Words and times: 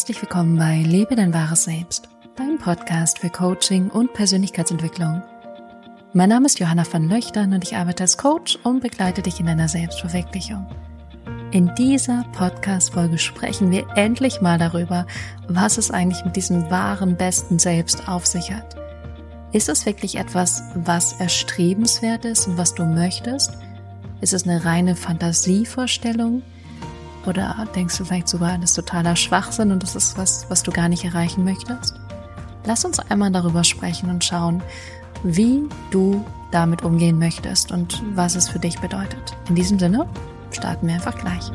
Herzlich 0.00 0.22
willkommen 0.22 0.56
bei 0.56 0.78
Lebe 0.78 1.14
dein 1.14 1.34
wahres 1.34 1.64
Selbst, 1.64 2.08
dein 2.34 2.56
Podcast 2.56 3.18
für 3.18 3.28
Coaching 3.28 3.90
und 3.90 4.14
Persönlichkeitsentwicklung. 4.14 5.22
Mein 6.14 6.30
Name 6.30 6.46
ist 6.46 6.58
Johanna 6.58 6.84
van 6.90 7.06
Löchtern 7.06 7.52
und 7.52 7.62
ich 7.64 7.76
arbeite 7.76 8.04
als 8.04 8.16
Coach 8.16 8.58
und 8.62 8.80
begleite 8.80 9.20
dich 9.20 9.40
in 9.40 9.44
deiner 9.44 9.68
Selbstverwirklichung. 9.68 10.66
In 11.50 11.70
dieser 11.74 12.24
Podcast-Folge 12.32 13.18
sprechen 13.18 13.70
wir 13.70 13.86
endlich 13.94 14.40
mal 14.40 14.56
darüber, 14.56 15.06
was 15.48 15.76
es 15.76 15.90
eigentlich 15.90 16.24
mit 16.24 16.34
diesem 16.34 16.70
wahren, 16.70 17.18
besten 17.18 17.58
Selbst 17.58 18.08
auf 18.08 18.26
sich 18.26 18.50
hat. 18.50 18.76
Ist 19.52 19.68
es 19.68 19.84
wirklich 19.84 20.16
etwas, 20.16 20.62
was 20.76 21.12
erstrebenswert 21.20 22.24
ist 22.24 22.46
und 22.46 22.56
was 22.56 22.74
du 22.74 22.86
möchtest? 22.86 23.52
Ist 24.22 24.32
es 24.32 24.44
eine 24.44 24.64
reine 24.64 24.96
Fantasievorstellung? 24.96 26.42
Oder 27.26 27.66
denkst 27.74 27.98
du 27.98 28.04
vielleicht 28.04 28.28
sogar, 28.28 28.56
das 28.56 28.70
ist 28.70 28.76
totaler 28.76 29.14
Schwachsinn 29.14 29.72
und 29.72 29.82
das 29.82 29.94
ist 29.94 30.16
was, 30.16 30.46
was 30.48 30.62
du 30.62 30.70
gar 30.70 30.88
nicht 30.88 31.04
erreichen 31.04 31.44
möchtest? 31.44 31.94
Lass 32.64 32.84
uns 32.84 32.98
einmal 32.98 33.30
darüber 33.30 33.62
sprechen 33.62 34.08
und 34.08 34.24
schauen, 34.24 34.62
wie 35.22 35.68
du 35.90 36.24
damit 36.50 36.82
umgehen 36.82 37.18
möchtest 37.18 37.72
und 37.72 38.02
was 38.14 38.36
es 38.36 38.48
für 38.48 38.58
dich 38.58 38.78
bedeutet. 38.78 39.36
In 39.48 39.54
diesem 39.54 39.78
Sinne 39.78 40.08
starten 40.50 40.86
wir 40.86 40.94
einfach 40.94 41.16
gleich. 41.18 41.50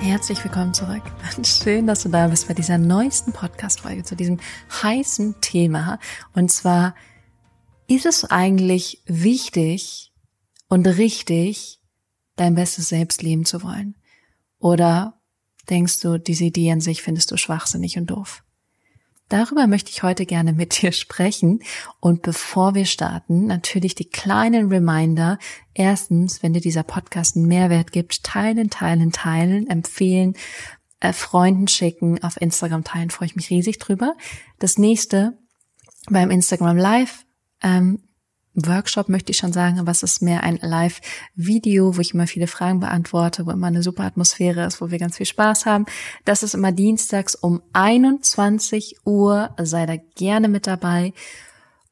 Herzlich 0.00 0.42
willkommen 0.42 0.74
zurück. 0.74 1.02
Schön, 1.44 1.86
dass 1.86 2.02
du 2.02 2.08
da 2.08 2.26
bist 2.26 2.48
bei 2.48 2.54
dieser 2.54 2.78
neuesten 2.78 3.32
Podcast-Folge 3.32 4.02
zu 4.02 4.16
diesem 4.16 4.40
heißen 4.82 5.40
Thema. 5.40 6.00
Und 6.34 6.50
zwar 6.50 6.94
ist 7.90 8.06
es 8.06 8.24
eigentlich 8.24 9.02
wichtig 9.06 10.12
und 10.68 10.86
richtig, 10.86 11.80
dein 12.36 12.54
bestes 12.54 12.88
Selbst 12.88 13.20
leben 13.20 13.44
zu 13.44 13.64
wollen? 13.64 13.96
Oder 14.60 15.20
denkst 15.68 16.00
du, 16.00 16.18
diese 16.18 16.44
Idee 16.44 16.70
an 16.70 16.80
sich 16.80 17.02
findest 17.02 17.32
du 17.32 17.36
schwachsinnig 17.36 17.98
und 17.98 18.06
doof? 18.06 18.44
Darüber 19.28 19.66
möchte 19.66 19.90
ich 19.90 20.04
heute 20.04 20.24
gerne 20.24 20.52
mit 20.52 20.80
dir 20.82 20.92
sprechen. 20.92 21.64
Und 21.98 22.22
bevor 22.22 22.76
wir 22.76 22.86
starten, 22.86 23.46
natürlich 23.46 23.96
die 23.96 24.08
kleinen 24.08 24.68
Reminder. 24.68 25.38
Erstens, 25.74 26.44
wenn 26.44 26.52
dir 26.52 26.60
dieser 26.60 26.84
Podcast 26.84 27.34
einen 27.34 27.46
Mehrwert 27.46 27.90
gibt, 27.90 28.22
teilen, 28.22 28.70
teilen, 28.70 29.10
teilen, 29.10 29.68
empfehlen, 29.68 30.36
äh, 31.00 31.12
Freunden 31.12 31.66
schicken, 31.66 32.22
auf 32.22 32.40
Instagram 32.40 32.84
teilen, 32.84 33.10
freue 33.10 33.26
ich 33.26 33.36
mich 33.36 33.50
riesig 33.50 33.78
drüber. 33.78 34.14
Das 34.60 34.78
nächste, 34.78 35.36
beim 36.08 36.30
Instagram 36.30 36.76
Live 36.76 37.24
ähm, 37.62 38.00
Workshop 38.54 39.08
möchte 39.08 39.30
ich 39.30 39.38
schon 39.38 39.52
sagen, 39.52 39.78
aber 39.78 39.90
es 39.90 40.02
ist 40.02 40.22
mehr 40.22 40.42
ein 40.42 40.58
Live-Video, 40.60 41.96
wo 41.96 42.00
ich 42.00 42.14
immer 42.14 42.26
viele 42.26 42.46
Fragen 42.46 42.80
beantworte, 42.80 43.46
wo 43.46 43.50
immer 43.50 43.68
eine 43.68 43.82
super 43.82 44.04
Atmosphäre 44.04 44.66
ist, 44.66 44.80
wo 44.80 44.90
wir 44.90 44.98
ganz 44.98 45.16
viel 45.16 45.26
Spaß 45.26 45.66
haben. 45.66 45.86
Das 46.24 46.42
ist 46.42 46.54
immer 46.54 46.72
dienstags 46.72 47.34
um 47.34 47.62
21 47.72 48.98
Uhr. 49.04 49.50
Sei 49.58 49.86
da 49.86 49.96
gerne 50.16 50.48
mit 50.48 50.66
dabei. 50.66 51.12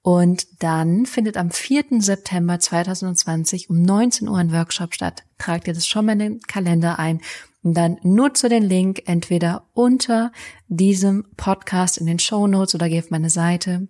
Und 0.03 0.63
dann 0.63 1.07
findet 1.07 1.37
am 1.37 1.51
4. 1.51 2.01
September 2.01 2.59
2020 2.59 3.71
um 3.71 3.83
19 3.83 4.29
Uhr 4.29 4.39
ein 4.39 4.53
Workshop 4.53 4.95
statt. 4.95 5.25
Tragt 5.39 5.69
ihr 5.69 5.75
das 5.75 5.87
schon 5.87 6.07
mal 6.07 6.13
in 6.13 6.19
den 6.19 6.41
Kalender 6.41 6.99
ein. 6.99 7.21
Und 7.63 7.75
dann 7.75 7.99
nutze 8.03 8.49
den 8.49 8.63
Link 8.63 9.03
entweder 9.07 9.67
unter 9.75 10.33
diesem 10.69 11.25
Podcast 11.37 11.99
in 11.99 12.07
den 12.07 12.19
Show 12.19 12.47
Notes 12.47 12.75
oder 12.75 12.89
geh 12.89 12.99
auf 12.99 13.11
meine 13.11 13.31
Seite 13.31 13.89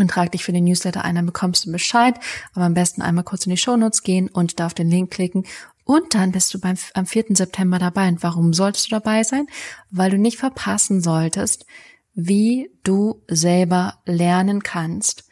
und 0.00 0.10
trag 0.10 0.32
dich 0.32 0.44
für 0.44 0.52
den 0.52 0.64
Newsletter 0.64 1.04
ein, 1.04 1.14
dann 1.14 1.26
bekommst 1.26 1.66
du 1.66 1.72
Bescheid. 1.72 2.18
Aber 2.54 2.64
am 2.64 2.74
besten 2.74 3.02
einmal 3.02 3.24
kurz 3.24 3.46
in 3.46 3.50
die 3.50 3.56
Shownotes 3.56 4.02
gehen 4.02 4.28
und 4.28 4.60
da 4.60 4.66
auf 4.66 4.74
den 4.74 4.90
Link 4.90 5.10
klicken. 5.10 5.44
Und 5.84 6.14
dann 6.14 6.32
bist 6.32 6.54
du 6.54 6.60
beim, 6.60 6.76
am 6.94 7.06
4. 7.06 7.24
September 7.30 7.78
dabei. 7.78 8.08
Und 8.08 8.22
warum 8.22 8.52
solltest 8.52 8.86
du 8.86 8.90
dabei 8.90 9.22
sein? 9.24 9.46
Weil 9.90 10.10
du 10.10 10.18
nicht 10.18 10.38
verpassen 10.38 11.00
solltest, 11.00 11.66
wie 12.14 12.70
du 12.84 13.22
selber 13.28 13.98
lernen 14.04 14.62
kannst, 14.62 15.24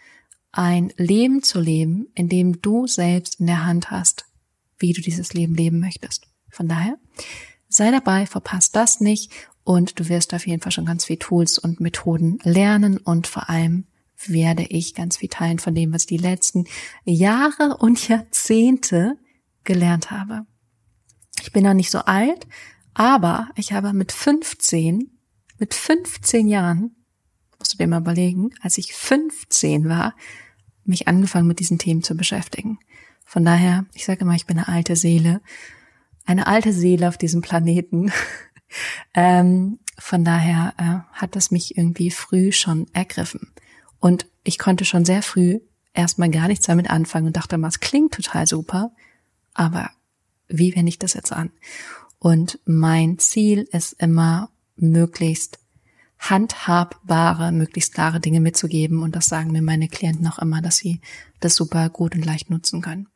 ein 0.53 0.93
Leben 0.97 1.43
zu 1.43 1.61
leben, 1.61 2.09
in 2.15 2.29
dem 2.29 2.61
du 2.61 2.87
selbst 2.87 3.41
in 3.41 3.47
der 3.47 3.65
Hand 3.65 3.91
hast, 3.91 4.27
wie 4.79 4.93
du 4.93 5.01
dieses 5.01 5.35
Leben 5.35 5.55
leben 5.55 5.81
möchtest. 5.81 6.27
Von 6.51 6.69
daher, 6.69 6.99
sei 7.69 7.91
dabei, 7.91 8.27
verpasst 8.27 8.75
das 8.75 9.01
nicht 9.01 9.31
und 9.65 10.01
du 10.01 10.09
wirst 10.09 10.33
auf 10.35 10.47
jeden 10.47 10.63
Fall 10.63 10.73
schon 10.73 10.87
ganz 10.87 11.05
viel 11.05 11.19
Tools 11.19 11.59
und 11.59 11.81
Methoden 11.81 12.39
lernen 12.43 12.97
und 12.97 13.27
vor 13.27 13.51
allem 13.51 13.87
werde 14.27 14.65
ich 14.65 14.95
ganz 14.95 15.19
viel 15.19 15.29
teilen 15.29 15.59
von 15.59 15.75
dem, 15.75 15.93
was 15.93 16.07
die 16.07 16.17
letzten 16.17 16.65
Jahre 17.05 17.77
und 17.79 18.09
Jahrzehnte 18.09 19.17
gelernt 19.65 20.11
habe. 20.11 20.47
Ich 21.43 21.53
bin 21.53 21.65
noch 21.65 21.75
nicht 21.75 21.91
so 21.91 22.01
alt, 22.01 22.47
aber 22.95 23.51
ich 23.55 23.73
habe 23.73 23.93
mit 23.93 24.11
15, 24.13 25.11
mit 25.59 25.75
15 25.75 26.49
Jahren, 26.49 26.97
musst 27.59 27.75
du 27.75 27.79
dir 27.79 27.87
mal 27.87 28.01
überlegen, 28.01 28.51
als 28.61 28.79
ich 28.79 28.95
15 28.95 29.89
war, 29.89 30.15
mich 30.85 31.07
angefangen 31.07 31.47
mit 31.47 31.61
diesen 31.61 31.79
Themen 31.79 32.03
zu 32.03 32.17
beschäftigen. 32.17 32.79
Von 33.25 33.45
daher, 33.45 33.85
ich 33.95 34.05
sage 34.05 34.23
immer, 34.23 34.35
ich 34.35 34.47
bin 34.47 34.59
eine 34.59 34.69
alte 34.69 34.97
Seele, 34.97 35.43
eine 36.25 36.47
alte 36.47 36.73
Seele 36.73 37.09
auf 37.09 37.19
diesem 37.19 37.43
Planeten. 37.43 38.11
ähm, 39.15 39.79
von 39.99 40.25
daher 40.25 40.75
äh, 40.79 41.13
hat 41.13 41.37
das 41.37 41.51
mich 41.51 41.77
irgendwie 41.77 42.11
früh 42.11 42.53
schon 42.53 42.87
ergriffen. 42.93 43.53
Und 44.01 44.27
ich 44.45 44.59
konnte 44.59 44.85
schon 44.85 45.05
sehr 45.05 45.23
früh 45.23 45.61
erstmal 45.95 46.31
gar 46.31 46.49
nichts 46.49 46.67
damit 46.67 46.91
anfangen 46.91 47.27
und 47.27 47.37
dachte 47.37 47.59
mal, 47.59 47.69
es 47.69 47.81
klingt 47.81 48.15
total 48.15 48.47
super, 48.47 48.93
aber 49.55 49.91
wie 50.49 50.75
wende 50.75 50.89
ich 50.89 50.99
das 50.99 51.15
jetzt 51.15 51.33
an? 51.33 51.51
Und 52.19 52.59
mein 52.65 53.19
Ziel 53.19 53.69
ist 53.73 53.95
immer, 53.95 54.51
möglichst 54.77 55.59
handhabbare, 56.19 57.53
möglichst 57.53 57.95
klare 57.95 58.21
Dinge 58.21 58.41
mitzugeben. 58.41 59.03
Und 59.03 59.15
das 59.15 59.27
sagen 59.27 59.53
mir 59.53 59.63
meine 59.63 59.89
Klienten 59.89 60.27
auch 60.27 60.39
immer, 60.39 60.61
dass 60.63 60.77
sie 60.77 61.01
das 61.41 61.55
super 61.55 61.89
gut 61.91 62.15
und 62.15 62.25
leicht 62.25 62.51
nutzen 62.51 62.81
können. 62.81 63.09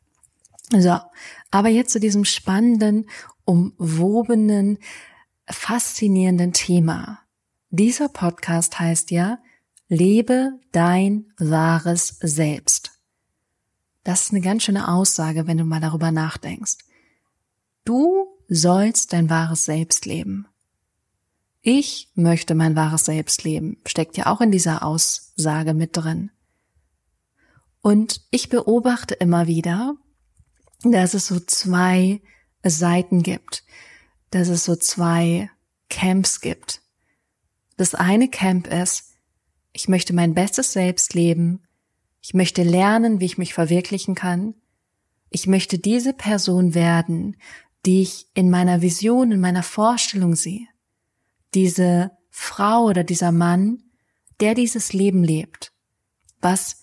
So, 0.71 0.97
aber 1.51 1.69
jetzt 1.69 1.91
zu 1.91 1.99
diesem 1.99 2.25
spannenden, 2.25 3.05
umwobenen, 3.45 4.77
faszinierenden 5.47 6.53
Thema. 6.53 7.19
Dieser 7.69 8.07
Podcast 8.07 8.79
heißt 8.79 9.11
ja 9.11 9.39
Lebe 9.93 10.59
dein 10.71 11.31
wahres 11.37 12.17
Selbst. 12.19 12.99
Das 14.03 14.23
ist 14.23 14.31
eine 14.31 14.41
ganz 14.41 14.63
schöne 14.63 14.87
Aussage, 14.87 15.45
wenn 15.45 15.59
du 15.59 15.65
mal 15.65 15.81
darüber 15.81 16.11
nachdenkst. 16.11 16.77
Du 17.85 18.25
sollst 18.47 19.13
dein 19.13 19.29
wahres 19.29 19.65
Selbst 19.65 20.07
leben. 20.07 20.47
Ich 21.61 22.09
möchte 22.15 22.55
mein 22.55 22.75
wahres 22.75 23.05
Selbst 23.05 23.43
leben, 23.43 23.77
steckt 23.85 24.17
ja 24.17 24.25
auch 24.25 24.41
in 24.41 24.49
dieser 24.49 24.81
Aussage 24.81 25.75
mit 25.75 25.95
drin. 25.95 26.31
Und 27.83 28.25
ich 28.31 28.49
beobachte 28.49 29.13
immer 29.13 29.45
wieder, 29.45 29.95
dass 30.81 31.13
es 31.13 31.27
so 31.27 31.39
zwei 31.39 32.19
Seiten 32.63 33.21
gibt, 33.21 33.63
dass 34.31 34.47
es 34.47 34.65
so 34.65 34.75
zwei 34.75 35.51
Camps 35.87 36.41
gibt. 36.41 36.81
Das 37.77 37.93
eine 37.93 38.27
Camp 38.27 38.65
ist, 38.65 39.12
ich 39.73 39.87
möchte 39.87 40.13
mein 40.13 40.35
bestes 40.35 40.71
Selbst 40.71 41.15
leben. 41.15 41.63
Ich 42.21 42.33
möchte 42.33 42.63
lernen, 42.63 43.19
wie 43.19 43.25
ich 43.25 43.37
mich 43.37 43.53
verwirklichen 43.53 44.15
kann. 44.15 44.53
Ich 45.29 45.47
möchte 45.47 45.79
diese 45.79 46.13
Person 46.13 46.75
werden, 46.75 47.35
die 47.85 48.03
ich 48.03 48.27
in 48.35 48.49
meiner 48.49 48.81
Vision, 48.81 49.31
in 49.31 49.41
meiner 49.41 49.63
Vorstellung 49.63 50.35
sehe. 50.35 50.67
Diese 51.55 52.11
Frau 52.29 52.85
oder 52.85 53.03
dieser 53.03 53.31
Mann, 53.31 53.83
der 54.39 54.53
dieses 54.53 54.93
Leben 54.93 55.23
lebt, 55.23 55.73
was 56.39 56.77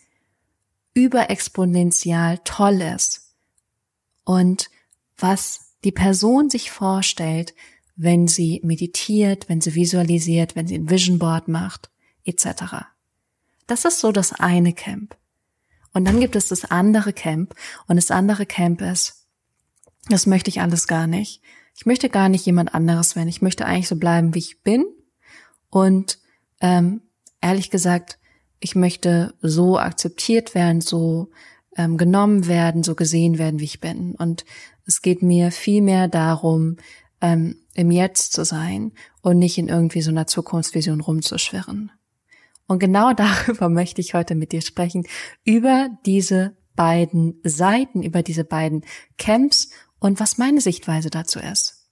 überexponentiell 0.92 2.40
toll 2.44 2.82
ist 2.82 3.34
und 4.24 4.68
was 5.16 5.76
die 5.84 5.92
Person 5.92 6.50
sich 6.50 6.70
vorstellt, 6.70 7.54
wenn 7.94 8.26
sie 8.26 8.60
meditiert, 8.64 9.48
wenn 9.48 9.60
sie 9.60 9.74
visualisiert, 9.74 10.56
wenn 10.56 10.66
sie 10.66 10.74
ein 10.74 10.90
Vision 10.90 11.18
Board 11.18 11.48
macht 11.48 11.90
etc. 12.24 12.86
Das 13.66 13.84
ist 13.84 14.00
so 14.00 14.12
das 14.12 14.32
eine 14.32 14.72
Camp. 14.72 15.16
Und 15.92 16.04
dann 16.04 16.20
gibt 16.20 16.36
es 16.36 16.48
das 16.48 16.64
andere 16.64 17.12
Camp 17.12 17.54
und 17.88 17.96
das 17.96 18.10
andere 18.10 18.46
Camp 18.46 18.80
ist, 18.80 19.26
das 20.08 20.26
möchte 20.26 20.50
ich 20.50 20.60
alles 20.60 20.86
gar 20.86 21.06
nicht. 21.06 21.42
Ich 21.74 21.86
möchte 21.86 22.08
gar 22.08 22.28
nicht 22.28 22.46
jemand 22.46 22.74
anderes 22.74 23.16
werden. 23.16 23.28
Ich 23.28 23.42
möchte 23.42 23.66
eigentlich 23.66 23.88
so 23.88 23.96
bleiben, 23.96 24.34
wie 24.34 24.40
ich 24.40 24.62
bin. 24.62 24.84
Und 25.68 26.18
ähm, 26.60 27.02
ehrlich 27.40 27.70
gesagt, 27.70 28.18
ich 28.60 28.74
möchte 28.74 29.34
so 29.40 29.78
akzeptiert 29.78 30.54
werden, 30.54 30.80
so 30.80 31.30
ähm, 31.76 31.96
genommen 31.96 32.46
werden, 32.46 32.82
so 32.82 32.94
gesehen 32.94 33.38
werden, 33.38 33.60
wie 33.60 33.64
ich 33.64 33.80
bin. 33.80 34.14
Und 34.14 34.44
es 34.84 35.02
geht 35.02 35.22
mir 35.22 35.50
viel 35.50 35.82
mehr 35.82 36.08
darum, 36.08 36.76
ähm, 37.20 37.56
im 37.74 37.90
Jetzt 37.90 38.32
zu 38.32 38.44
sein 38.44 38.92
und 39.22 39.38
nicht 39.38 39.56
in 39.58 39.68
irgendwie 39.68 40.02
so 40.02 40.10
einer 40.10 40.26
Zukunftsvision 40.26 41.00
rumzuschwirren. 41.00 41.92
Und 42.70 42.78
genau 42.78 43.12
darüber 43.16 43.68
möchte 43.68 44.00
ich 44.00 44.14
heute 44.14 44.36
mit 44.36 44.52
dir 44.52 44.62
sprechen, 44.62 45.04
über 45.44 45.88
diese 46.06 46.56
beiden 46.76 47.40
Seiten, 47.42 48.04
über 48.04 48.22
diese 48.22 48.44
beiden 48.44 48.84
Camps 49.18 49.70
und 49.98 50.20
was 50.20 50.38
meine 50.38 50.60
Sichtweise 50.60 51.10
dazu 51.10 51.40
ist. 51.40 51.88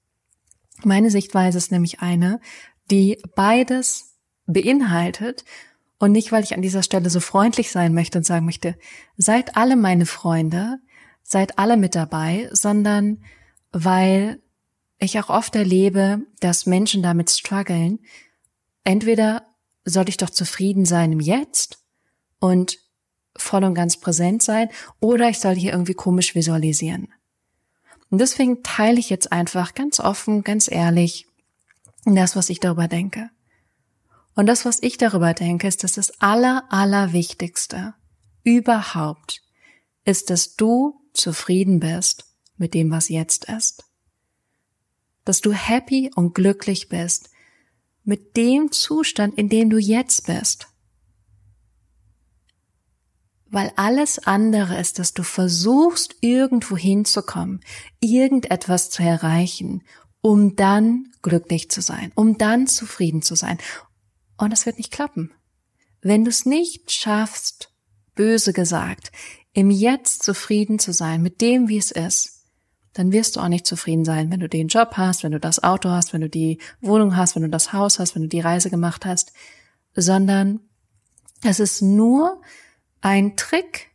Meine 0.85 1.11
Sichtweise 1.11 1.59
ist 1.59 1.73
nämlich 1.73 1.99
eine, 2.01 2.41
die 2.93 3.21
beides 3.35 4.15
beinhaltet 4.47 5.45
und 5.99 6.13
nicht, 6.13 6.31
weil 6.31 6.45
ich 6.45 6.55
an 6.55 6.63
dieser 6.63 6.85
Stelle 6.85 7.11
so 7.11 7.19
freundlich 7.19 7.73
sein 7.73 7.93
möchte 7.93 8.19
und 8.19 8.25
sagen 8.25 8.47
möchte, 8.47 8.77
seid 9.17 9.57
alle 9.57 9.75
meine 9.75 10.07
Freunde, 10.07 10.79
seid 11.25 11.59
alle 11.59 11.77
mit 11.77 11.97
dabei, 11.97 12.49
sondern 12.53 13.25
weil 13.73 14.41
ich 15.01 15.19
auch 15.19 15.29
oft 15.29 15.57
erlebe, 15.57 16.21
dass 16.39 16.67
Menschen 16.67 17.03
damit 17.03 17.31
strugglen. 17.31 17.99
Entweder 18.85 19.48
sollte 19.89 20.11
ich 20.11 20.17
doch 20.17 20.31
zufrieden 20.31 20.85
sein 20.85 21.13
im 21.13 21.21
Jetzt 21.21 21.79
und 22.41 22.79
voll 23.37 23.65
und 23.65 23.75
ganz 23.75 23.99
präsent 23.99 24.43
sein, 24.43 24.69
oder 25.01 25.29
ich 25.29 25.39
soll 25.39 25.55
hier 25.55 25.73
irgendwie 25.73 25.95
komisch 25.95 26.35
visualisieren. 26.35 27.09
Und 28.11 28.21
deswegen 28.21 28.63
teile 28.63 28.99
ich 28.99 29.11
jetzt 29.11 29.33
einfach 29.33 29.75
ganz 29.75 30.01
offen, 30.01 30.43
ganz 30.43 30.71
ehrlich 30.71 31.27
das, 32.05 32.37
was 32.37 32.49
ich 32.49 32.61
darüber 32.61 32.89
denke. 32.89 33.31
Und 34.35 34.47
das, 34.47 34.65
was 34.65 34.83
ich 34.83 34.99
darüber 34.99 35.35
denke, 35.35 35.67
ist, 35.67 35.85
dass 35.85 35.93
das 35.93 36.21
aller, 36.21 36.65
allerwichtigste 36.71 37.95
überhaupt 38.45 39.43
ist, 40.05 40.31
dass 40.31 40.55
du 40.55 41.01
zufrieden 41.13 41.81
bist 41.81 42.25
mit 42.57 42.73
dem, 42.73 42.91
was 42.91 43.09
jetzt 43.09 43.47
ist. 43.47 43.85
Dass 45.25 45.41
du 45.41 45.53
happy 45.53 46.11
und 46.15 46.35
glücklich 46.35 46.89
bist 46.89 47.31
mit 48.09 48.39
dem 48.39 48.73
Zustand, 48.73 49.37
in 49.37 49.51
dem 49.51 49.69
du 49.69 49.77
jetzt 49.77 50.27
bist. 50.27 50.69
Weil 53.45 53.71
alles 53.77 54.19
andere 54.19 54.81
ist, 54.81 54.99
dass 54.99 55.13
du 55.13 55.23
versuchst, 55.23 56.17
irgendwo 56.23 56.75
hinzukommen, 56.75 57.61
irgendetwas 58.01 58.89
zu 58.89 59.03
erreichen, 59.03 59.83
um 60.23 60.57
dann 60.57 61.13
glücklich 61.21 61.71
zu 61.71 61.83
sein, 61.83 62.11
um 62.15 62.39
dann 62.39 62.67
zufrieden 62.67 63.21
zu 63.21 63.35
sein. 63.35 63.59
Und 64.39 64.55
das 64.55 64.65
wird 64.65 64.79
nicht 64.79 64.91
klappen. 64.91 65.35
Wenn 66.01 66.25
du 66.25 66.31
es 66.31 66.47
nicht 66.47 66.91
schaffst, 66.91 67.75
böse 68.15 68.55
gesagt, 68.55 69.13
im 69.53 69.71
Jetzt 69.71 70.23
zufrieden 70.23 70.79
zu 70.79 70.95
sein 70.95 71.21
mit 71.21 71.43
dem, 71.43 71.69
wie 71.69 71.77
es 71.77 71.91
ist, 71.91 72.38
dann 72.93 73.13
wirst 73.13 73.37
du 73.37 73.41
auch 73.41 73.49
nicht 73.49 73.67
zufrieden 73.67 74.05
sein, 74.05 74.31
wenn 74.31 74.41
du 74.41 74.49
den 74.49 74.69
Job 74.69 74.93
hast, 74.97 75.23
wenn 75.23 75.33
du 75.33 75.41
das 75.41 75.63
Auto 75.63 75.91
hast, 75.91 76.13
wenn 76.13 76.21
du 76.21 76.29
die 76.29 76.59
Wohnung 76.81 77.17
hast, 77.17 77.37
wenn 77.37 77.43
du 77.43 77.49
das 77.49 77.73
Haus 77.73 77.99
hast, 77.99 78.15
wenn 78.15 78.23
du 78.23 78.29
die 78.29 78.41
Reise 78.41 78.71
gemacht 78.71 79.05
hast, 79.05 79.33
sondern 79.95 80.61
es 81.43 81.61
ist 81.61 81.83
nur 81.83 82.41
ein 83.01 83.37
Trick 83.37 83.91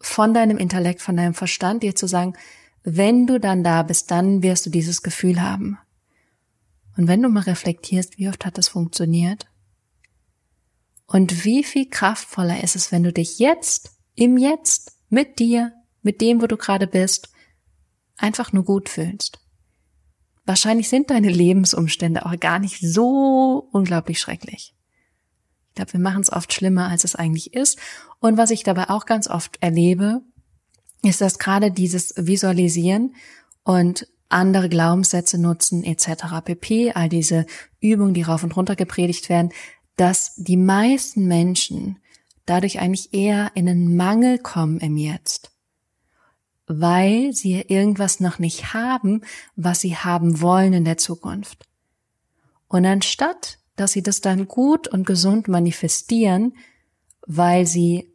von 0.00 0.34
deinem 0.34 0.58
Intellekt, 0.58 1.00
von 1.00 1.16
deinem 1.16 1.34
Verstand, 1.34 1.82
dir 1.82 1.94
zu 1.94 2.06
sagen, 2.06 2.34
wenn 2.82 3.26
du 3.26 3.40
dann 3.40 3.64
da 3.64 3.82
bist, 3.82 4.10
dann 4.10 4.42
wirst 4.42 4.66
du 4.66 4.70
dieses 4.70 5.02
Gefühl 5.02 5.40
haben. 5.40 5.78
Und 6.96 7.08
wenn 7.08 7.22
du 7.22 7.28
mal 7.28 7.40
reflektierst, 7.40 8.18
wie 8.18 8.28
oft 8.28 8.44
hat 8.44 8.58
das 8.58 8.68
funktioniert? 8.68 9.46
Und 11.06 11.44
wie 11.44 11.64
viel 11.64 11.88
kraftvoller 11.88 12.62
ist 12.62 12.76
es, 12.76 12.92
wenn 12.92 13.02
du 13.02 13.12
dich 13.12 13.38
jetzt, 13.38 13.92
im 14.14 14.36
Jetzt, 14.36 14.92
mit 15.08 15.38
dir, 15.38 15.72
mit 16.02 16.20
dem, 16.20 16.40
wo 16.42 16.46
du 16.46 16.56
gerade 16.56 16.86
bist, 16.86 17.30
einfach 18.16 18.52
nur 18.52 18.64
gut 18.64 18.88
fühlst. 18.88 19.40
Wahrscheinlich 20.46 20.88
sind 20.88 21.10
deine 21.10 21.30
Lebensumstände 21.30 22.26
auch 22.26 22.38
gar 22.38 22.58
nicht 22.58 22.80
so 22.80 23.68
unglaublich 23.72 24.20
schrecklich. 24.20 24.74
Ich 25.68 25.74
glaube, 25.74 25.94
wir 25.94 26.00
machen 26.00 26.20
es 26.22 26.32
oft 26.32 26.52
schlimmer, 26.52 26.88
als 26.88 27.04
es 27.04 27.16
eigentlich 27.16 27.54
ist. 27.54 27.78
Und 28.20 28.36
was 28.36 28.50
ich 28.50 28.62
dabei 28.62 28.90
auch 28.90 29.06
ganz 29.06 29.28
oft 29.28 29.56
erlebe, 29.60 30.20
ist, 31.02 31.20
dass 31.20 31.38
gerade 31.38 31.70
dieses 31.70 32.14
Visualisieren 32.16 33.14
und 33.64 34.06
andere 34.28 34.68
Glaubenssätze 34.68 35.38
nutzen 35.40 35.84
etc. 35.84 36.42
pp, 36.44 36.92
all 36.92 37.08
diese 37.08 37.46
Übungen, 37.80 38.14
die 38.14 38.22
rauf 38.22 38.42
und 38.42 38.56
runter 38.56 38.76
gepredigt 38.76 39.28
werden, 39.28 39.50
dass 39.96 40.34
die 40.36 40.56
meisten 40.56 41.26
Menschen 41.26 41.98
dadurch 42.46 42.80
eigentlich 42.80 43.14
eher 43.14 43.52
in 43.54 43.68
einen 43.68 43.96
Mangel 43.96 44.38
kommen 44.38 44.78
im 44.80 44.96
Jetzt, 44.96 45.52
weil 46.66 47.32
sie 47.32 47.60
irgendwas 47.60 48.20
noch 48.20 48.38
nicht 48.38 48.72
haben, 48.72 49.22
was 49.56 49.80
sie 49.80 49.96
haben 49.96 50.40
wollen 50.40 50.72
in 50.72 50.84
der 50.84 50.96
Zukunft. 50.96 51.66
Und 52.68 52.86
anstatt 52.86 53.58
dass 53.76 53.92
sie 53.92 54.02
das 54.02 54.20
dann 54.20 54.46
gut 54.46 54.88
und 54.88 55.06
gesund 55.06 55.48
manifestieren, 55.48 56.54
weil 57.26 57.66
sie 57.66 58.10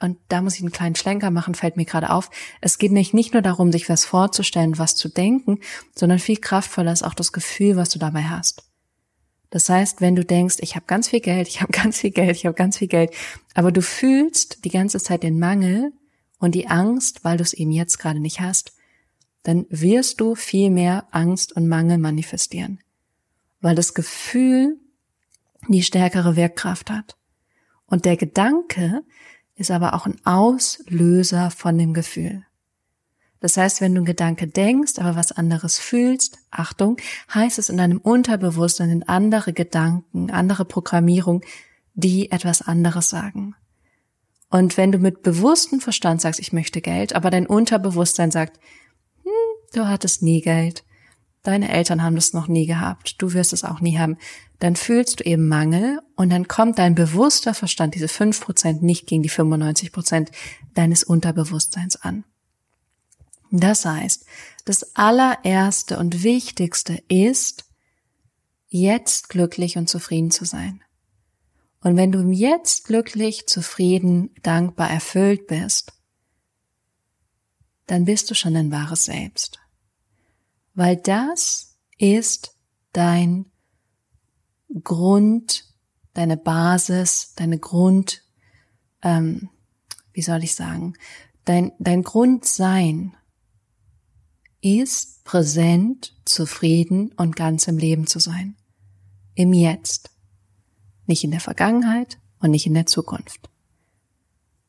und 0.00 0.18
da 0.28 0.42
muss 0.42 0.56
ich 0.56 0.62
einen 0.62 0.72
kleinen 0.72 0.96
Schlenker 0.96 1.30
machen, 1.30 1.54
fällt 1.54 1.76
mir 1.76 1.84
gerade 1.84 2.10
auf. 2.10 2.28
Es 2.60 2.78
geht 2.78 2.90
nicht, 2.90 3.14
nicht 3.14 3.34
nur 3.34 3.42
darum, 3.42 3.70
sich 3.70 3.88
was 3.88 4.04
vorzustellen, 4.04 4.76
was 4.76 4.96
zu 4.96 5.08
denken, 5.08 5.60
sondern 5.94 6.18
viel 6.18 6.38
kraftvoller 6.38 6.92
ist 6.92 7.04
auch 7.04 7.14
das 7.14 7.30
Gefühl, 7.30 7.76
was 7.76 7.90
du 7.90 8.00
dabei 8.00 8.24
hast. 8.24 8.64
Das 9.50 9.68
heißt, 9.68 10.00
wenn 10.00 10.16
du 10.16 10.24
denkst, 10.24 10.56
ich 10.58 10.74
habe 10.74 10.86
ganz 10.86 11.06
viel 11.06 11.20
Geld, 11.20 11.46
ich 11.46 11.62
habe 11.62 11.70
ganz 11.82 12.00
viel 12.00 12.10
Geld, 12.10 12.36
ich 12.36 12.46
habe 12.46 12.56
ganz 12.56 12.78
viel 12.78 12.88
Geld, 12.88 13.12
aber 13.54 13.70
du 13.70 13.80
fühlst 13.80 14.64
die 14.64 14.70
ganze 14.70 14.98
Zeit 14.98 15.22
den 15.22 15.38
Mangel 15.38 15.92
und 16.42 16.56
die 16.56 16.66
Angst, 16.66 17.22
weil 17.22 17.36
du 17.36 17.44
es 17.44 17.52
eben 17.52 17.70
jetzt 17.70 17.98
gerade 17.98 18.18
nicht 18.18 18.40
hast, 18.40 18.72
dann 19.44 19.64
wirst 19.70 20.20
du 20.20 20.34
viel 20.34 20.70
mehr 20.70 21.06
Angst 21.12 21.52
und 21.52 21.68
Mangel 21.68 21.98
manifestieren. 21.98 22.80
Weil 23.60 23.76
das 23.76 23.94
Gefühl 23.94 24.76
die 25.68 25.84
stärkere 25.84 26.34
Wirkkraft 26.34 26.90
hat. 26.90 27.16
Und 27.86 28.04
der 28.06 28.16
Gedanke 28.16 29.04
ist 29.54 29.70
aber 29.70 29.94
auch 29.94 30.06
ein 30.06 30.16
Auslöser 30.24 31.52
von 31.52 31.78
dem 31.78 31.94
Gefühl. 31.94 32.44
Das 33.38 33.56
heißt, 33.56 33.80
wenn 33.80 33.94
du 33.94 34.00
einen 34.00 34.06
Gedanke 34.06 34.48
denkst, 34.48 34.98
aber 34.98 35.14
was 35.14 35.30
anderes 35.30 35.78
fühlst, 35.78 36.38
Achtung, 36.50 36.96
heißt 37.32 37.60
es 37.60 37.68
in 37.68 37.76
deinem 37.76 37.98
Unterbewusstsein 37.98 38.88
sind 38.88 39.08
andere 39.08 39.52
Gedanken, 39.52 40.32
andere 40.32 40.64
Programmierung, 40.64 41.42
die 41.94 42.32
etwas 42.32 42.62
anderes 42.62 43.10
sagen. 43.10 43.54
Und 44.52 44.76
wenn 44.76 44.92
du 44.92 44.98
mit 44.98 45.22
bewusstem 45.22 45.80
Verstand 45.80 46.20
sagst, 46.20 46.38
ich 46.38 46.52
möchte 46.52 46.82
Geld, 46.82 47.14
aber 47.14 47.30
dein 47.30 47.46
Unterbewusstsein 47.46 48.30
sagt, 48.30 48.60
hm, 49.22 49.32
du 49.72 49.88
hattest 49.88 50.20
nie 50.20 50.42
Geld, 50.42 50.84
deine 51.42 51.72
Eltern 51.72 52.02
haben 52.02 52.16
das 52.16 52.34
noch 52.34 52.48
nie 52.48 52.66
gehabt, 52.66 53.14
du 53.16 53.32
wirst 53.32 53.54
es 53.54 53.64
auch 53.64 53.80
nie 53.80 53.98
haben, 53.98 54.18
dann 54.58 54.76
fühlst 54.76 55.20
du 55.20 55.24
eben 55.24 55.48
Mangel 55.48 56.00
und 56.16 56.28
dann 56.28 56.48
kommt 56.48 56.78
dein 56.78 56.94
bewusster 56.94 57.54
Verstand, 57.54 57.94
diese 57.94 58.08
fünf 58.08 58.42
Prozent, 58.42 58.82
nicht 58.82 59.06
gegen 59.06 59.22
die 59.22 59.30
95 59.30 59.90
Prozent 59.90 60.30
deines 60.74 61.02
Unterbewusstseins 61.02 61.96
an. 61.96 62.24
Das 63.50 63.86
heißt, 63.86 64.26
das 64.66 64.94
allererste 64.94 65.98
und 65.98 66.22
wichtigste 66.22 67.02
ist, 67.08 67.64
jetzt 68.68 69.30
glücklich 69.30 69.78
und 69.78 69.88
zufrieden 69.88 70.30
zu 70.30 70.44
sein. 70.44 70.82
Und 71.82 71.96
wenn 71.96 72.12
du 72.12 72.30
jetzt 72.30 72.84
glücklich, 72.84 73.46
zufrieden, 73.46 74.30
dankbar, 74.42 74.90
erfüllt 74.90 75.46
bist, 75.46 75.92
dann 77.86 78.04
bist 78.04 78.30
du 78.30 78.34
schon 78.34 78.56
ein 78.56 78.70
wahres 78.70 79.04
Selbst 79.04 79.62
weil 80.74 80.96
das 80.96 81.76
ist 81.98 82.56
dein 82.92 83.46
Grund, 84.82 85.66
deine 86.14 86.36
Basis, 86.36 87.34
deine 87.36 87.58
Grund, 87.58 88.22
ähm, 89.02 89.50
wie 90.12 90.22
soll 90.22 90.42
ich 90.44 90.54
sagen, 90.54 90.94
dein, 91.44 91.72
dein 91.78 92.02
Grundsein 92.02 93.14
ist 94.60 95.24
präsent, 95.24 96.14
zufrieden 96.24 97.12
und 97.16 97.36
ganz 97.36 97.66
im 97.66 97.78
Leben 97.78 98.06
zu 98.06 98.18
sein. 98.18 98.56
Im 99.34 99.52
Jetzt. 99.52 100.10
Nicht 101.06 101.24
in 101.24 101.30
der 101.30 101.40
Vergangenheit 101.40 102.18
und 102.40 102.50
nicht 102.50 102.66
in 102.66 102.74
der 102.74 102.86
Zukunft. 102.86 103.50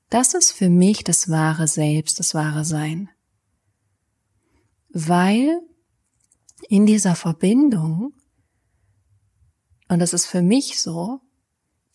Das 0.09 0.33
ist 0.33 0.51
für 0.51 0.69
mich 0.69 1.03
das 1.03 1.29
wahre 1.29 1.67
Selbst, 1.67 2.19
das 2.19 2.35
wahre 2.35 2.65
Sein. 2.65 3.09
Weil 4.89 5.59
in 6.69 6.85
dieser 6.85 7.15
Verbindung, 7.15 8.13
und 9.89 9.99
das 9.99 10.13
ist 10.13 10.27
für 10.27 10.41
mich 10.41 10.79
so, 10.79 11.19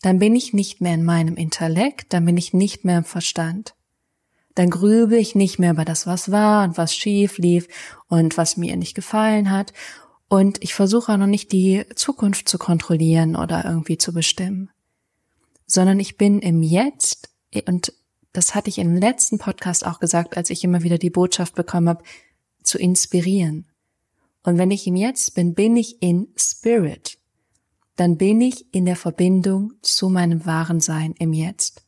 dann 0.01 0.19
bin 0.19 0.35
ich 0.35 0.53
nicht 0.53 0.81
mehr 0.81 0.93
in 0.93 1.03
meinem 1.03 1.35
Intellekt, 1.35 2.13
dann 2.13 2.25
bin 2.25 2.37
ich 2.37 2.53
nicht 2.53 2.85
mehr 2.85 2.99
im 2.99 3.03
Verstand. 3.03 3.75
Dann 4.55 4.69
grübe 4.69 5.17
ich 5.17 5.35
nicht 5.35 5.59
mehr 5.59 5.71
über 5.71 5.85
das, 5.85 6.07
was 6.07 6.31
war 6.31 6.65
und 6.65 6.77
was 6.77 6.95
schief 6.95 7.37
lief 7.37 7.67
und 8.07 8.37
was 8.37 8.57
mir 8.57 8.75
nicht 8.75 8.95
gefallen 8.95 9.51
hat. 9.51 9.73
Und 10.29 10.63
ich 10.63 10.73
versuche 10.73 11.11
auch 11.11 11.17
noch 11.17 11.27
nicht 11.27 11.51
die 11.51 11.85
Zukunft 11.95 12.47
zu 12.47 12.57
kontrollieren 12.57 13.35
oder 13.35 13.65
irgendwie 13.65 13.97
zu 13.97 14.13
bestimmen, 14.13 14.69
sondern 15.65 15.99
ich 15.99 16.17
bin 16.17 16.39
im 16.39 16.63
Jetzt 16.63 17.29
und 17.67 17.93
das 18.31 18.53
hatte 18.53 18.69
ich 18.69 18.77
im 18.77 18.95
letzten 18.95 19.39
Podcast 19.39 19.85
auch 19.85 19.99
gesagt, 19.99 20.37
als 20.37 20.51
ich 20.51 20.63
immer 20.63 20.83
wieder 20.83 20.99
die 20.99 21.09
Botschaft 21.09 21.55
bekommen 21.55 21.89
habe, 21.89 22.03
zu 22.61 22.77
inspirieren. 22.77 23.67
Und 24.43 24.59
wenn 24.59 24.69
ich 24.69 24.85
im 24.85 24.95
Jetzt 24.95 25.33
bin, 25.33 25.55
bin 25.55 25.75
ich 25.75 26.01
in 26.01 26.27
Spirit. 26.37 27.17
Dann 27.95 28.17
bin 28.17 28.39
ich 28.39 28.73
in 28.73 28.85
der 28.85 28.95
Verbindung 28.95 29.73
zu 29.81 30.09
meinem 30.09 30.45
wahren 30.45 30.79
Sein 30.79 31.15
im 31.17 31.33
Jetzt. 31.33 31.83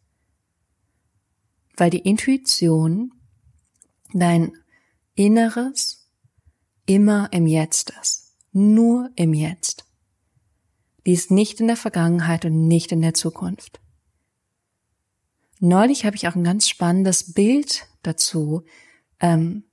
weil 1.78 1.90
die 1.90 2.00
Intuition, 2.00 3.12
dein 4.14 4.52
Inneres, 5.16 6.08
immer 6.86 7.30
im 7.32 7.48
Jetzt 7.48 7.94
ist. 8.02 8.21
Nur 8.52 9.10
im 9.16 9.34
Jetzt. 9.34 9.86
Die 11.06 11.14
ist 11.14 11.32
nicht 11.32 11.60
in 11.60 11.68
der 11.68 11.78
Vergangenheit 11.78 12.46
und 12.46 12.68
nicht 12.68 12.92
in 12.92 13.02
der 13.02 13.14
Zukunft. 13.14 13.80
Neulich 15.60 16.06
habe 16.06 16.16
ich 16.16 16.28
auch 16.28 16.36
ein 16.36 16.44
ganz 16.44 16.68
spannendes 16.68 17.34
Bild 17.34 17.88
dazu 18.04 18.64
ähm, 19.20 19.64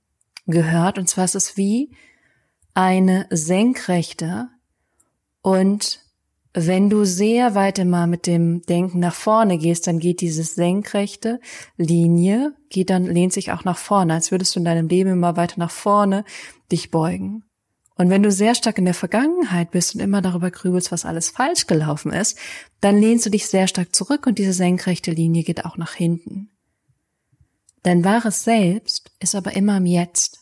gehört. 0.45 0.97
Und 0.97 1.09
zwar 1.09 1.25
ist 1.25 1.35
es 1.35 1.57
wie 1.57 1.91
eine 2.73 3.27
Senkrechte. 3.31 4.49
Und 5.41 6.05
wenn 6.53 6.89
du 6.89 7.05
sehr 7.05 7.55
weit 7.55 7.79
immer 7.79 8.07
mit 8.07 8.27
dem 8.27 8.61
Denken 8.63 8.99
nach 8.99 9.13
vorne 9.13 9.57
gehst, 9.57 9.87
dann 9.87 9.99
geht 9.99 10.21
diese 10.21 10.43
senkrechte 10.43 11.39
Linie, 11.77 12.55
geht 12.69 12.89
dann, 12.89 13.05
lehnt 13.05 13.33
sich 13.33 13.51
auch 13.51 13.63
nach 13.63 13.77
vorne, 13.77 14.13
als 14.13 14.31
würdest 14.31 14.55
du 14.55 14.59
in 14.59 14.65
deinem 14.65 14.87
Leben 14.87 15.11
immer 15.11 15.37
weiter 15.37 15.55
nach 15.57 15.71
vorne 15.71 16.23
dich 16.71 16.91
beugen. 16.91 17.48
Und 17.99 18.09
wenn 18.09 18.23
du 18.23 18.31
sehr 18.31 18.55
stark 18.55 18.77
in 18.77 18.85
der 18.85 18.93
Vergangenheit 18.93 19.71
bist 19.71 19.93
und 19.93 19.99
immer 19.99 20.21
darüber 20.21 20.49
grübelst, 20.51 20.89
was 20.89 21.03
alles 21.03 21.31
falsch 21.31 21.67
gelaufen 21.67 22.13
ist, 22.13 22.37
dann 22.79 22.97
lehnst 22.97 23.25
du 23.25 23.29
dich 23.29 23.47
sehr 23.47 23.67
stark 23.67 23.93
zurück 23.93 24.25
und 24.25 24.39
diese 24.39 24.53
senkrechte 24.53 25.11
Linie 25.11 25.43
geht 25.43 25.65
auch 25.65 25.75
nach 25.75 25.95
hinten. 25.95 26.49
Dein 27.83 28.05
wahres 28.05 28.45
Selbst 28.45 29.11
ist 29.19 29.35
aber 29.35 29.53
immer 29.53 29.75
im 29.75 29.85
Jetzt. 29.85 30.39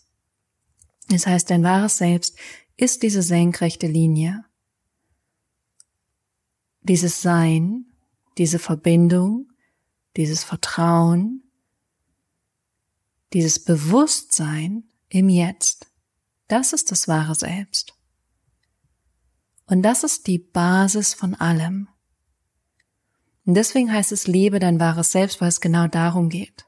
Das 1.09 1.25
heißt, 1.25 1.49
dein 1.49 1.63
wahres 1.63 1.97
Selbst 1.97 2.37
ist 2.75 3.01
diese 3.01 3.23
senkrechte 3.23 3.87
Linie. 3.87 4.45
Dieses 6.83 7.23
Sein, 7.23 7.87
diese 8.37 8.59
Verbindung, 8.59 9.49
dieses 10.15 10.43
Vertrauen, 10.43 11.41
dieses 13.33 13.57
Bewusstsein 13.57 14.83
im 15.09 15.27
Jetzt. 15.27 15.87
Das 16.47 16.73
ist 16.73 16.91
das 16.91 17.07
wahre 17.07 17.35
Selbst. 17.35 17.93
Und 19.65 19.83
das 19.83 20.03
ist 20.03 20.27
die 20.27 20.39
Basis 20.39 21.13
von 21.13 21.35
allem. 21.35 21.89
Und 23.45 23.53
deswegen 23.53 23.91
heißt 23.91 24.11
es, 24.11 24.27
lebe 24.27 24.59
dein 24.59 24.79
wahres 24.79 25.11
Selbst, 25.11 25.41
weil 25.41 25.49
es 25.49 25.61
genau 25.61 25.87
darum 25.87 26.29
geht. 26.29 26.65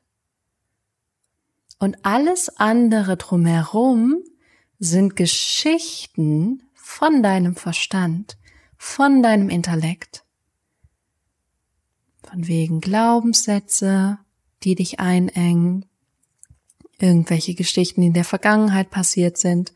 Und 1.78 2.06
alles 2.06 2.50
andere 2.58 3.16
drumherum 3.16 4.18
sind 4.80 5.16
Geschichten 5.16 6.64
von 6.74 7.24
deinem 7.24 7.56
Verstand, 7.56 8.38
von 8.78 9.24
deinem 9.24 9.50
Intellekt. 9.50 10.26
Von 12.24 12.48
wegen 12.48 12.82
Glaubenssätze, 12.82 14.20
die 14.64 14.76
dich 14.76 15.00
einengen, 15.00 15.89
irgendwelche 17.00 17.56
Geschichten, 17.56 18.02
die 18.02 18.08
in 18.08 18.14
der 18.14 18.26
Vergangenheit 18.26 18.90
passiert 18.90 19.38
sind, 19.38 19.74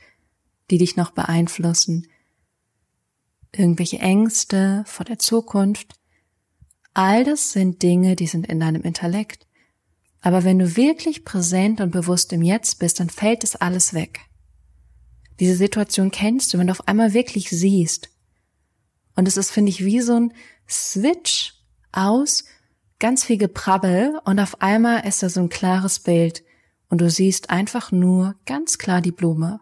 die 0.69 0.77
dich 0.77 0.95
noch 0.95 1.11
beeinflussen, 1.11 2.07
irgendwelche 3.51 3.99
Ängste 3.99 4.83
vor 4.87 5.05
der 5.05 5.19
Zukunft. 5.19 5.93
All 6.93 7.23
das 7.23 7.51
sind 7.51 7.81
Dinge, 7.81 8.15
die 8.15 8.27
sind 8.27 8.47
in 8.47 8.59
deinem 8.59 8.83
Intellekt. 8.83 9.47
Aber 10.21 10.43
wenn 10.43 10.59
du 10.59 10.75
wirklich 10.77 11.25
präsent 11.25 11.81
und 11.81 11.91
bewusst 11.91 12.31
im 12.33 12.41
Jetzt 12.41 12.79
bist, 12.79 12.99
dann 12.99 13.09
fällt 13.09 13.43
es 13.43 13.55
alles 13.55 13.93
weg. 13.93 14.21
Diese 15.39 15.55
Situation 15.55 16.11
kennst 16.11 16.53
du, 16.53 16.57
wenn 16.57 16.67
du 16.67 16.71
auf 16.71 16.87
einmal 16.87 17.13
wirklich 17.13 17.49
siehst. 17.49 18.09
Und 19.15 19.27
es 19.27 19.37
ist, 19.37 19.51
finde 19.51 19.69
ich, 19.69 19.83
wie 19.83 20.01
so 20.01 20.15
ein 20.15 20.33
Switch 20.67 21.55
aus 21.91 22.45
ganz 22.99 23.25
viel 23.25 23.37
Geprabbel 23.37 24.19
und 24.23 24.39
auf 24.39 24.61
einmal 24.61 25.05
ist 25.05 25.21
da 25.21 25.29
so 25.29 25.41
ein 25.41 25.49
klares 25.49 25.99
Bild 25.99 26.43
und 26.93 27.01
du 27.01 27.09
siehst 27.09 27.49
einfach 27.49 27.91
nur 27.91 28.35
ganz 28.45 28.77
klar 28.77 29.01
die 29.01 29.11
Blume. 29.11 29.59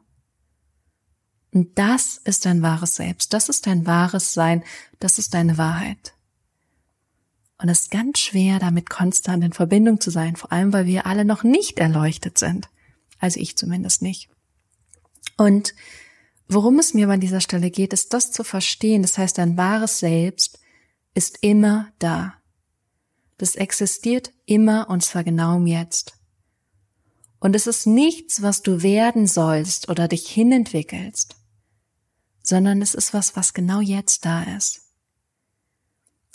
Und 1.54 1.80
das 1.80 2.18
ist 2.18 2.44
dein 2.44 2.62
wahres 2.62 2.98
Selbst, 2.98 3.32
das 3.32 3.48
ist 3.48 3.68
dein 3.68 3.88
wahres 3.88 4.34
Sein, 4.34 4.66
das 5.00 5.18
ist 5.18 5.34
deine 5.34 5.58
Wahrheit. 5.58 6.14
Und 7.58 7.70
es 7.70 7.84
ist 7.84 7.92
ganz 7.92 8.20
schwer, 8.20 8.60
damit 8.60 8.90
konstant 8.90 9.46
in 9.46 9.54
Verbindung 9.54 10.02
zu 10.02 10.12
sein, 10.12 10.36
vor 10.36 10.52
allem 10.52 10.74
weil 10.74 10.88
wir 10.88 11.06
alle 11.06 11.24
noch 11.24 11.44
nicht 11.44 11.80
erleuchtet 11.80 12.38
sind. 12.38 12.68
Also 13.18 13.40
ich 13.40 13.56
zumindest 13.56 14.02
nicht. 14.02 14.30
Und 15.38 15.74
worum 16.50 16.80
es 16.80 16.94
mir 16.94 17.08
an 17.08 17.22
dieser 17.22 17.40
Stelle 17.40 17.72
geht, 17.72 17.94
ist 17.94 18.14
das 18.14 18.34
zu 18.34 18.44
verstehen. 18.44 19.04
Das 19.04 19.18
heißt, 19.18 19.38
dein 19.38 19.56
wahres 19.56 20.00
Selbst 20.00 20.60
ist 21.14 21.38
immer 21.40 21.94
da. 21.98 22.34
Das 23.38 23.56
existiert 23.56 24.34
immer 24.46 24.90
und 24.90 25.02
zwar 25.02 25.24
genau 25.24 25.56
im 25.56 25.66
Jetzt. 25.66 26.18
Und 27.42 27.56
es 27.56 27.66
ist 27.66 27.88
nichts, 27.88 28.44
was 28.44 28.62
du 28.62 28.84
werden 28.84 29.26
sollst 29.26 29.90
oder 29.90 30.08
dich 30.08 30.30
hinentwickelst, 30.30 31.36
sondern 32.44 32.82
es 32.84 32.94
ist 32.94 33.16
was, 33.16 33.36
was 33.36 33.56
genau 33.56 33.82
jetzt 33.82 34.26
da 34.26 34.44
ist. 34.44 34.82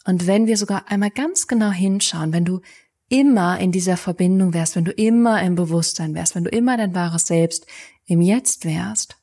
Und 0.05 0.27
wenn 0.27 0.49
wir 0.49 0.57
sogar 0.57 0.91
einmal 0.91 1.11
ganz 1.13 1.47
genau 1.47 1.71
hinschauen, 1.71 2.33
wenn 2.33 2.45
du 2.45 2.61
immer 3.09 3.59
in 3.61 3.71
dieser 3.71 3.97
Verbindung 3.97 4.53
wärst, 4.53 4.75
wenn 4.75 4.85
du 4.85 4.91
immer 4.91 5.41
im 5.43 5.55
Bewusstsein 5.55 6.13
wärst, 6.15 6.35
wenn 6.35 6.45
du 6.45 6.51
immer 6.51 6.77
dein 6.77 6.95
wahres 6.95 7.27
Selbst 7.27 7.67
im 8.07 8.21
Jetzt 8.21 8.65
wärst, 8.65 9.17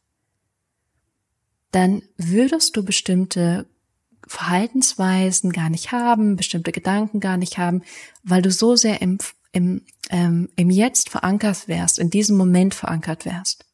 dann 1.71 2.01
würdest 2.15 2.77
du 2.77 2.83
bestimmte 2.83 3.67
Verhaltensweisen 4.25 5.51
gar 5.51 5.69
nicht 5.69 5.91
haben, 5.91 6.37
bestimmte 6.37 6.71
Gedanken 6.71 7.19
gar 7.19 7.35
nicht 7.35 7.57
haben, 7.57 7.83
weil 8.23 8.41
du 8.41 8.51
so 8.51 8.77
sehr 8.77 9.01
im 9.01 9.17
im, 9.53 9.85
ähm, 10.09 10.49
im 10.57 10.69
Jetzt 10.69 11.09
verankert 11.09 11.69
wärst, 11.69 11.99
in 11.99 12.09
diesem 12.09 12.35
Moment 12.35 12.73
verankert 12.73 13.23
wärst. 13.23 13.65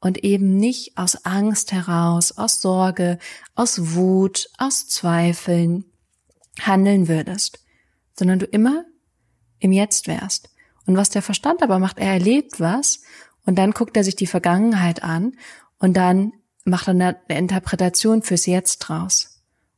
Und 0.00 0.22
eben 0.22 0.58
nicht 0.58 0.98
aus 0.98 1.24
Angst 1.24 1.72
heraus, 1.72 2.36
aus 2.36 2.60
Sorge, 2.60 3.18
aus 3.54 3.94
Wut, 3.94 4.50
aus 4.58 4.86
Zweifeln 4.88 5.84
handeln 6.60 7.08
würdest, 7.08 7.64
sondern 8.18 8.38
du 8.38 8.46
immer 8.46 8.84
im 9.58 9.72
Jetzt 9.72 10.06
wärst. 10.06 10.50
Und 10.84 10.96
was 10.96 11.10
der 11.10 11.22
Verstand 11.22 11.62
aber 11.62 11.78
macht, 11.78 11.98
er 11.98 12.12
erlebt 12.12 12.60
was 12.60 13.00
und 13.44 13.56
dann 13.56 13.72
guckt 13.72 13.96
er 13.96 14.04
sich 14.04 14.16
die 14.16 14.26
Vergangenheit 14.26 15.02
an 15.02 15.36
und 15.78 15.96
dann 15.96 16.32
macht 16.64 16.88
er 16.88 16.92
eine 16.92 17.16
Interpretation 17.28 18.22
fürs 18.22 18.46
Jetzt 18.46 18.78
draus. 18.78 19.35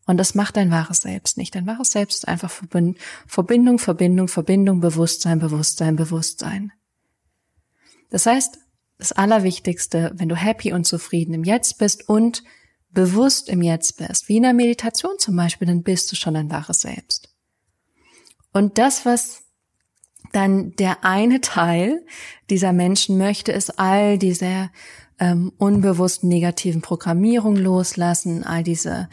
Und 0.08 0.16
das 0.16 0.34
macht 0.34 0.56
dein 0.56 0.70
wahres 0.70 1.02
Selbst 1.02 1.36
nicht. 1.36 1.54
Dein 1.54 1.66
wahres 1.66 1.90
Selbst 1.90 2.20
ist 2.20 2.28
einfach 2.28 2.50
Verbindung, 2.50 3.78
Verbindung, 3.78 4.26
Verbindung, 4.28 4.80
Bewusstsein, 4.80 5.38
Bewusstsein, 5.38 5.96
Bewusstsein. 5.96 6.72
Das 8.08 8.24
heißt, 8.24 8.58
das 8.96 9.12
Allerwichtigste, 9.12 10.12
wenn 10.14 10.30
du 10.30 10.34
happy 10.34 10.72
und 10.72 10.86
zufrieden 10.86 11.34
im 11.34 11.44
Jetzt 11.44 11.76
bist 11.76 12.08
und 12.08 12.42
bewusst 12.88 13.50
im 13.50 13.60
Jetzt 13.60 13.98
bist, 13.98 14.30
wie 14.30 14.38
in 14.38 14.44
der 14.44 14.54
Meditation 14.54 15.18
zum 15.18 15.36
Beispiel, 15.36 15.68
dann 15.68 15.82
bist 15.82 16.10
du 16.10 16.16
schon 16.16 16.32
dein 16.32 16.50
wahres 16.50 16.80
Selbst. 16.80 17.28
Und 18.54 18.78
das, 18.78 19.04
was 19.04 19.42
dann 20.32 20.74
der 20.76 21.04
eine 21.04 21.40
Teil 21.42 22.02
dieser 22.48 22.72
Menschen 22.72 23.18
möchte, 23.18 23.52
ist 23.52 23.78
all 23.78 24.16
diese 24.16 24.70
ähm, 25.20 25.52
unbewussten 25.58 26.30
negativen 26.30 26.80
Programmierungen 26.80 27.62
loslassen, 27.62 28.42
all 28.42 28.62
diese 28.62 29.10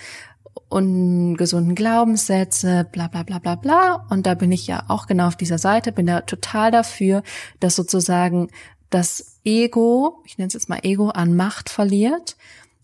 ungesunden 0.69 1.75
Glaubenssätze, 1.75 2.88
bla 2.91 3.07
bla 3.07 3.24
bla 3.24 3.39
bla 3.39 3.55
bla. 3.55 4.05
Und 4.09 4.25
da 4.25 4.33
bin 4.33 4.51
ich 4.51 4.67
ja 4.67 4.85
auch 4.88 5.07
genau 5.07 5.27
auf 5.27 5.35
dieser 5.35 5.57
Seite, 5.57 5.91
bin 5.91 6.05
da 6.05 6.21
total 6.21 6.71
dafür, 6.71 7.24
dass 7.59 7.75
sozusagen 7.75 8.50
das 8.89 9.39
Ego, 9.43 10.21
ich 10.25 10.38
nenne 10.38 10.47
es 10.47 10.53
jetzt 10.53 10.69
mal 10.69 10.79
Ego, 10.83 11.09
an 11.09 11.35
Macht 11.35 11.69
verliert 11.69 12.35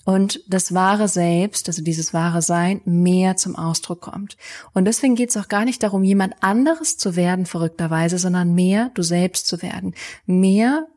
und 0.04 0.44
das 0.48 0.74
wahre 0.74 1.08
Selbst, 1.08 1.68
also 1.68 1.84
dieses 1.84 2.14
wahre 2.14 2.42
Sein, 2.42 2.82
mehr 2.86 3.38
zum 3.38 3.56
Ausdruck 3.56 4.02
kommt. 4.02 4.38
Und 4.74 4.86
deswegen 4.86 5.16
geht 5.16 5.30
es 5.30 5.38
auch 5.38 5.48
gar 5.48 5.66
nicht 5.66 5.84
darum, 5.84 6.04
jemand 6.04 6.36
anderes 6.42 6.98
zu 6.98 7.16
werden, 7.16 7.46
verrückterweise, 7.46 8.18
sondern 8.18 8.54
mehr 8.54 8.92
du 8.94 9.04
selbst 9.04 9.48
zu 9.48 9.62
werden. 9.62 9.94
Mehr 10.26 10.88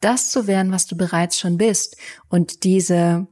das 0.00 0.30
zu 0.30 0.46
werden, 0.46 0.72
was 0.72 0.86
du 0.86 0.96
bereits 0.96 1.38
schon 1.38 1.56
bist. 1.56 1.96
Und 2.28 2.64
diese 2.64 3.28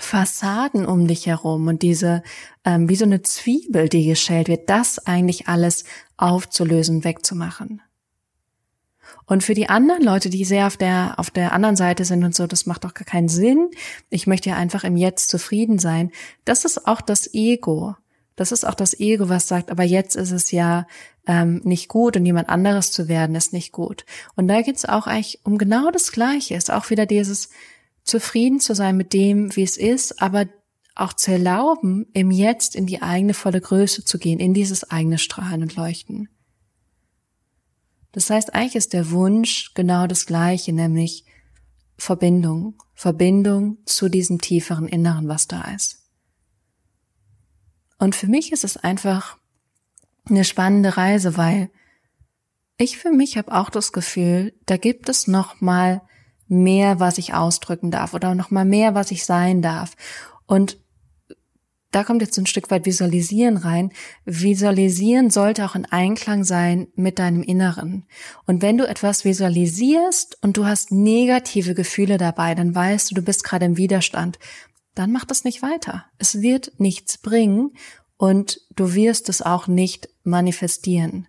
Fassaden 0.00 0.86
um 0.86 1.06
dich 1.06 1.26
herum 1.26 1.68
und 1.68 1.82
diese, 1.82 2.22
ähm, 2.64 2.88
wie 2.88 2.96
so 2.96 3.04
eine 3.04 3.22
Zwiebel, 3.22 3.88
die 3.88 4.06
geschält 4.06 4.48
wird, 4.48 4.68
das 4.68 4.98
eigentlich 5.06 5.48
alles 5.48 5.84
aufzulösen, 6.16 7.04
wegzumachen. 7.04 7.80
Und 9.26 9.42
für 9.42 9.54
die 9.54 9.68
anderen 9.68 10.02
Leute, 10.02 10.28
die 10.28 10.44
sehr 10.44 10.66
auf 10.66 10.76
der, 10.76 11.14
auf 11.16 11.30
der 11.30 11.52
anderen 11.52 11.76
Seite 11.76 12.04
sind 12.04 12.24
und 12.24 12.34
so, 12.34 12.46
das 12.46 12.66
macht 12.66 12.84
doch 12.84 12.94
gar 12.94 13.06
keinen 13.06 13.28
Sinn. 13.28 13.70
Ich 14.10 14.26
möchte 14.26 14.50
ja 14.50 14.56
einfach 14.56 14.84
im 14.84 14.96
Jetzt 14.96 15.30
zufrieden 15.30 15.78
sein. 15.78 16.10
Das 16.44 16.64
ist 16.64 16.86
auch 16.86 17.00
das 17.00 17.32
Ego. 17.32 17.96
Das 18.36 18.52
ist 18.52 18.66
auch 18.66 18.74
das 18.74 18.98
Ego, 18.98 19.28
was 19.28 19.46
sagt, 19.46 19.70
aber 19.70 19.84
jetzt 19.84 20.16
ist 20.16 20.32
es 20.32 20.50
ja 20.50 20.88
ähm, 21.26 21.60
nicht 21.64 21.88
gut 21.88 22.16
und 22.16 22.26
jemand 22.26 22.48
anderes 22.48 22.90
zu 22.90 23.08
werden 23.08 23.36
ist 23.36 23.52
nicht 23.52 23.70
gut. 23.70 24.04
Und 24.34 24.48
da 24.48 24.60
geht's 24.62 24.84
auch 24.84 25.06
eigentlich 25.06 25.40
um 25.44 25.56
genau 25.56 25.90
das 25.90 26.10
Gleiche. 26.10 26.56
Ist 26.56 26.72
auch 26.72 26.90
wieder 26.90 27.06
dieses, 27.06 27.50
zufrieden 28.04 28.60
zu 28.60 28.74
sein 28.74 28.96
mit 28.96 29.12
dem, 29.12 29.54
wie 29.56 29.62
es 29.62 29.76
ist, 29.76 30.22
aber 30.22 30.46
auch 30.94 31.12
zu 31.14 31.32
erlauben, 31.32 32.06
im 32.12 32.30
Jetzt 32.30 32.76
in 32.76 32.86
die 32.86 33.02
eigene 33.02 33.34
volle 33.34 33.60
Größe 33.60 34.04
zu 34.04 34.18
gehen, 34.18 34.38
in 34.38 34.54
dieses 34.54 34.90
eigene 34.90 35.18
Strahlen 35.18 35.62
und 35.62 35.74
Leuchten. 35.74 36.28
Das 38.12 38.30
heißt, 38.30 38.54
eigentlich 38.54 38.76
ist 38.76 38.92
der 38.92 39.10
Wunsch 39.10 39.74
genau 39.74 40.06
das 40.06 40.26
gleiche, 40.26 40.72
nämlich 40.72 41.24
Verbindung, 41.96 42.80
Verbindung 42.94 43.78
zu 43.86 44.08
diesem 44.08 44.40
tieferen 44.40 44.86
Inneren, 44.86 45.26
was 45.26 45.48
da 45.48 45.62
ist. 45.74 46.04
Und 47.98 48.14
für 48.14 48.28
mich 48.28 48.52
ist 48.52 48.62
es 48.62 48.76
einfach 48.76 49.38
eine 50.26 50.44
spannende 50.44 50.96
Reise, 50.96 51.36
weil 51.36 51.70
ich 52.76 52.98
für 52.98 53.10
mich 53.10 53.36
habe 53.36 53.52
auch 53.52 53.70
das 53.70 53.92
Gefühl, 53.92 54.52
da 54.66 54.76
gibt 54.76 55.08
es 55.08 55.26
noch 55.26 55.60
mal 55.60 56.02
mehr, 56.48 57.00
was 57.00 57.18
ich 57.18 57.34
ausdrücken 57.34 57.90
darf 57.90 58.14
oder 58.14 58.34
noch 58.34 58.50
mal 58.50 58.64
mehr, 58.64 58.94
was 58.94 59.10
ich 59.10 59.24
sein 59.24 59.62
darf. 59.62 59.96
Und 60.46 60.78
da 61.94 62.02
kommt 62.02 62.22
jetzt 62.22 62.36
ein 62.38 62.46
Stück 62.46 62.72
weit 62.72 62.86
Visualisieren 62.86 63.56
rein. 63.56 63.92
Visualisieren 64.24 65.30
sollte 65.30 65.64
auch 65.64 65.76
in 65.76 65.86
Einklang 65.86 66.42
sein 66.42 66.88
mit 66.96 67.20
deinem 67.20 67.44
Inneren. 67.44 68.04
Und 68.46 68.62
wenn 68.62 68.76
du 68.76 68.88
etwas 68.88 69.24
visualisierst 69.24 70.38
und 70.42 70.56
du 70.56 70.66
hast 70.66 70.90
negative 70.90 71.72
Gefühle 71.74 72.18
dabei, 72.18 72.56
dann 72.56 72.74
weißt 72.74 73.10
du, 73.10 73.14
du 73.14 73.22
bist 73.22 73.44
gerade 73.44 73.66
im 73.66 73.76
Widerstand. 73.76 74.40
Dann 74.96 75.12
mach 75.12 75.24
das 75.24 75.44
nicht 75.44 75.62
weiter. 75.62 76.06
Es 76.18 76.40
wird 76.40 76.72
nichts 76.78 77.18
bringen 77.18 77.70
und 78.16 78.60
du 78.74 78.94
wirst 78.94 79.28
es 79.28 79.40
auch 79.40 79.68
nicht 79.68 80.08
manifestieren. 80.24 81.28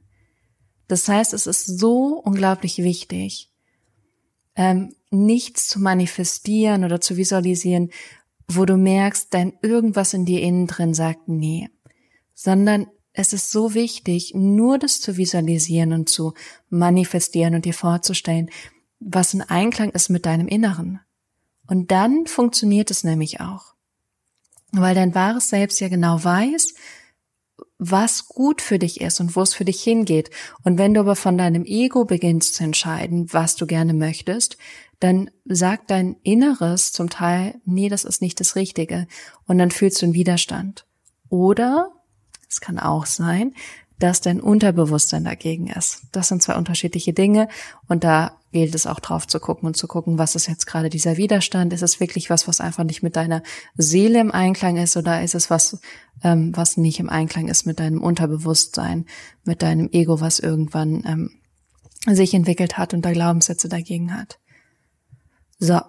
Das 0.88 1.07
heißt, 1.07 1.34
es 1.34 1.45
ist 1.45 1.65
so 1.65 2.19
unglaublich 2.24 2.79
wichtig, 2.79 3.51
ähm, 4.55 4.95
nichts 5.15 5.67
zu 5.67 5.79
manifestieren 5.79 6.84
oder 6.84 7.01
zu 7.01 7.17
visualisieren, 7.17 7.91
wo 8.48 8.65
du 8.65 8.77
merkst, 8.77 9.34
dein 9.34 9.53
irgendwas 9.62 10.13
in 10.13 10.25
dir 10.25 10.41
innen 10.41 10.67
drin 10.67 10.93
sagt 10.93 11.27
nee, 11.27 11.69
sondern 12.34 12.88
es 13.13 13.34
ist 13.34 13.51
so 13.51 13.74
wichtig, 13.74 14.34
nur 14.36 14.77
das 14.77 15.00
zu 15.00 15.17
visualisieren 15.17 15.93
und 15.93 16.10
zu 16.10 16.34
manifestieren 16.69 17.55
und 17.55 17.65
dir 17.65 17.74
vorzustellen, 17.74 18.50
was 19.00 19.34
in 19.34 19.41
Einklang 19.41 19.89
ist 19.91 20.10
mit 20.10 20.25
deinem 20.25 20.48
Inneren. 20.48 21.00
Und 21.67 21.91
dann 21.91 22.27
funktioniert 22.27 22.91
es 22.91 23.03
nämlich 23.03 23.39
auch. 23.39 23.74
Weil 24.72 24.95
dein 24.95 25.15
wahres 25.15 25.50
Selbst 25.50 25.79
ja 25.79 25.88
genau 25.88 26.22
weiß, 26.22 26.74
was 27.77 28.27
gut 28.27 28.62
für 28.62 28.79
dich 28.79 29.01
ist 29.01 29.19
und 29.19 29.36
wo 29.36 29.41
es 29.41 29.53
für 29.53 29.65
dich 29.65 29.81
hingeht. 29.81 30.29
Und 30.63 30.77
wenn 30.77 30.93
du 30.93 31.00
aber 31.01 31.15
von 31.15 31.38
deinem 31.38 31.65
Ego 31.65 32.05
beginnst 32.05 32.55
zu 32.55 32.63
entscheiden, 32.63 33.31
was 33.31 33.55
du 33.55 33.65
gerne 33.65 33.93
möchtest, 33.93 34.57
dann 34.99 35.29
sagt 35.45 35.91
dein 35.91 36.15
Inneres 36.23 36.91
zum 36.91 37.09
Teil, 37.09 37.55
nee, 37.65 37.89
das 37.89 38.05
ist 38.05 38.21
nicht 38.21 38.39
das 38.39 38.55
Richtige. 38.55 39.07
Und 39.45 39.57
dann 39.57 39.71
fühlst 39.71 40.01
du 40.01 40.07
einen 40.07 40.13
Widerstand. 40.13 40.85
Oder, 41.29 41.91
es 42.49 42.61
kann 42.61 42.79
auch 42.79 43.05
sein, 43.05 43.53
dass 43.99 44.21
dein 44.21 44.41
Unterbewusstsein 44.41 45.23
dagegen 45.23 45.67
ist. 45.67 46.01
Das 46.11 46.27
sind 46.27 46.43
zwei 46.43 46.55
unterschiedliche 46.55 47.13
Dinge 47.13 47.47
und 47.87 48.03
da 48.03 48.37
gilt 48.51 48.75
es 48.75 48.87
auch 48.87 48.99
drauf 48.99 49.27
zu 49.27 49.39
gucken 49.39 49.67
und 49.67 49.77
zu 49.77 49.87
gucken, 49.87 50.17
was 50.17 50.35
ist 50.35 50.47
jetzt 50.47 50.65
gerade 50.65 50.89
dieser 50.89 51.17
Widerstand? 51.17 51.73
Ist 51.73 51.81
es 51.81 51.99
wirklich 51.99 52.29
was, 52.29 52.47
was 52.47 52.61
einfach 52.61 52.83
nicht 52.83 53.03
mit 53.03 53.15
deiner 53.15 53.41
Seele 53.75 54.19
im 54.19 54.31
Einklang 54.31 54.77
ist 54.77 54.95
oder 54.97 55.21
ist 55.23 55.35
es 55.35 55.49
was, 55.49 55.79
ähm, 56.23 56.55
was 56.55 56.77
nicht 56.77 56.99
im 56.99 57.09
Einklang 57.09 57.47
ist 57.47 57.65
mit 57.65 57.79
deinem 57.79 58.01
Unterbewusstsein, 58.01 59.05
mit 59.43 59.61
deinem 59.61 59.89
Ego, 59.91 60.21
was 60.21 60.39
irgendwann 60.39 61.03
ähm, 61.05 62.15
sich 62.15 62.33
entwickelt 62.33 62.77
hat 62.77 62.93
und 62.93 63.03
da 63.03 63.11
Glaubenssätze 63.11 63.67
dagegen 63.67 64.13
hat? 64.17 64.39
So, 65.57 65.79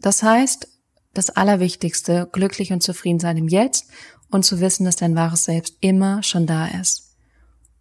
das 0.00 0.22
heißt, 0.22 0.68
das 1.14 1.30
Allerwichtigste, 1.30 2.28
glücklich 2.32 2.72
und 2.72 2.82
zufrieden 2.82 3.20
sein 3.20 3.36
im 3.36 3.48
Jetzt 3.48 3.86
und 4.30 4.44
zu 4.44 4.60
wissen, 4.60 4.84
dass 4.84 4.96
dein 4.96 5.14
wahres 5.14 5.44
Selbst 5.44 5.76
immer 5.80 6.22
schon 6.22 6.46
da 6.46 6.66
ist. 6.66 7.16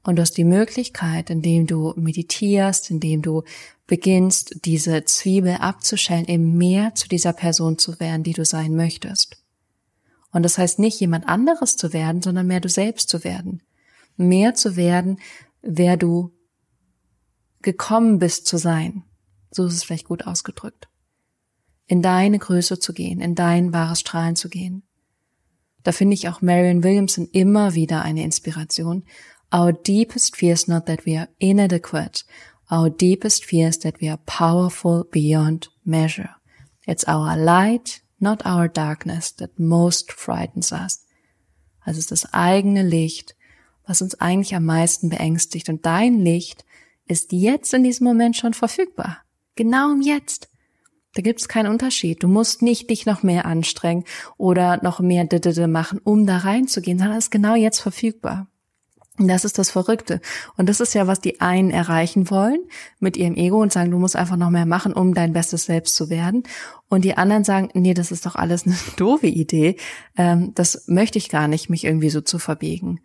Und 0.04 0.16
du 0.16 0.22
hast 0.22 0.38
die 0.38 0.44
Möglichkeit, 0.44 1.30
indem 1.30 1.68
du 1.68 1.94
meditierst, 1.96 2.90
indem 2.90 3.22
du 3.22 3.44
beginnst, 3.86 4.66
diese 4.66 5.06
Zwiebel 5.06 5.56
abzuschälen, 5.56 6.26
eben 6.28 6.58
mehr 6.58 6.96
zu 6.96 7.08
dieser 7.08 7.34
Person 7.34 7.78
zu 7.78 8.00
werden, 8.00 8.24
die 8.24 8.34
du 8.34 8.44
sein 8.44 8.76
möchtest. 8.76 9.38
Und 10.32 10.44
das 10.44 10.58
heißt 10.58 10.80
nicht 10.80 11.00
jemand 11.00 11.28
anderes 11.28 11.76
zu 11.76 11.94
werden, 11.94 12.22
sondern 12.22 12.48
mehr 12.48 12.62
du 12.62 12.70
selbst 12.70 13.10
zu 13.10 13.24
werden. 13.24 13.62
Mehr 14.18 14.56
zu 14.56 14.76
werden, 14.76 15.20
wer 15.62 15.98
du 15.98 16.32
gekommen 17.62 18.18
bist 18.18 18.48
zu 18.48 18.58
sein. 18.58 19.04
So 19.52 19.66
ist 19.66 19.74
es 19.74 19.84
vielleicht 19.84 20.08
gut 20.08 20.26
ausgedrückt. 20.26 20.88
In 21.92 22.02
deine 22.02 22.40
Größe 22.40 22.80
zu 22.80 22.94
gehen, 22.94 23.20
in 23.20 23.36
dein 23.36 23.74
wahres 23.74 24.00
Strahlen 24.00 24.38
zu 24.38 24.48
gehen. 24.48 24.84
Da 25.84 25.92
finde 25.92 26.14
ich 26.14 26.30
auch 26.30 26.42
Marion 26.42 26.86
Williamson 26.86 27.28
immer 27.34 27.76
wieder 27.76 28.02
eine 28.02 28.24
Inspiration, 28.24 29.04
Our 29.54 29.74
deepest 29.74 30.38
fear 30.38 30.54
is 30.54 30.70
not 30.70 30.86
that 30.86 31.06
we 31.06 31.20
are 31.20 31.28
inadequate. 31.38 32.24
Our 32.72 32.90
deepest 32.90 33.44
fear 33.44 33.68
is 33.68 33.78
that 33.80 34.00
we 34.00 34.10
are 34.10 34.22
powerful 34.26 35.04
beyond 35.04 35.70
measure. 35.84 36.30
It's 36.88 37.06
our 37.10 37.36
light, 37.36 38.02
not 38.20 38.46
our 38.46 38.70
darkness, 38.70 39.36
that 39.36 39.60
most 39.60 40.14
frightens 40.14 40.72
us. 40.72 41.06
Also 41.82 41.98
es 41.98 42.06
ist 42.06 42.12
das 42.12 42.34
eigene 42.34 42.84
Licht, 42.84 43.36
was 43.86 44.02
uns 44.02 44.16
eigentlich 44.16 44.56
am 44.56 44.64
meisten 44.64 45.10
beängstigt. 45.10 45.68
Und 45.68 45.86
dein 45.86 46.20
Licht 46.20 46.64
ist 47.06 47.34
jetzt 47.34 47.74
in 47.74 47.84
diesem 47.84 48.08
Moment 48.08 48.38
schon 48.38 48.54
verfügbar. 48.54 49.18
Genau 49.56 49.92
im 49.92 50.00
Jetzt. 50.00 50.51
Da 51.14 51.22
gibt's 51.22 51.48
keinen 51.48 51.72
Unterschied. 51.72 52.24
Du 52.24 52.28
musst 52.28 52.62
nicht 52.62 52.90
dich 52.90 53.06
noch 53.06 53.24
mehr 53.24 53.46
anstrengen 53.46 54.06
oder 54.38 54.82
noch 54.82 55.00
mehr 55.00 55.28
machen, 55.68 56.00
um 56.04 56.26
da 56.26 56.38
reinzugehen, 56.38 56.98
sondern 56.98 57.18
es 57.18 57.26
ist 57.26 57.32
genau 57.32 57.56
jetzt 57.56 57.80
verfügbar. 57.80 58.48
Das 59.18 59.46
ist 59.46 59.58
das 59.60 59.70
Verrückte. 59.70 60.22
Und 60.58 60.70
das 60.70 60.80
ist 60.80 60.94
ja, 60.94 61.06
was 61.06 61.20
die 61.20 61.42
einen 61.42 61.70
erreichen 61.70 62.30
wollen 62.30 62.60
mit 63.00 63.18
ihrem 63.18 63.36
Ego 63.36 63.62
und 63.62 63.72
sagen, 63.72 63.92
du 63.92 64.00
musst 64.00 64.16
einfach 64.16 64.38
noch 64.38 64.50
mehr 64.50 64.66
machen, 64.66 64.94
um 64.94 65.14
dein 65.14 65.34
bestes 65.34 65.66
Selbst 65.66 65.96
zu 65.96 66.10
werden. 66.10 66.44
Und 66.88 67.04
die 67.04 67.18
anderen 67.18 67.44
sagen, 67.44 67.70
nee, 67.74 67.94
das 67.94 68.12
ist 68.12 68.26
doch 68.26 68.36
alles 68.36 68.66
eine 68.66 68.76
doofe 68.98 69.28
Idee. 69.28 69.76
Ähm, 70.18 70.54
das 70.56 70.86
möchte 70.88 71.18
ich 71.18 71.30
gar 71.30 71.48
nicht, 71.48 71.70
mich 71.70 71.84
irgendwie 71.84 72.10
so 72.10 72.22
zu 72.22 72.40
verbiegen. 72.40 73.02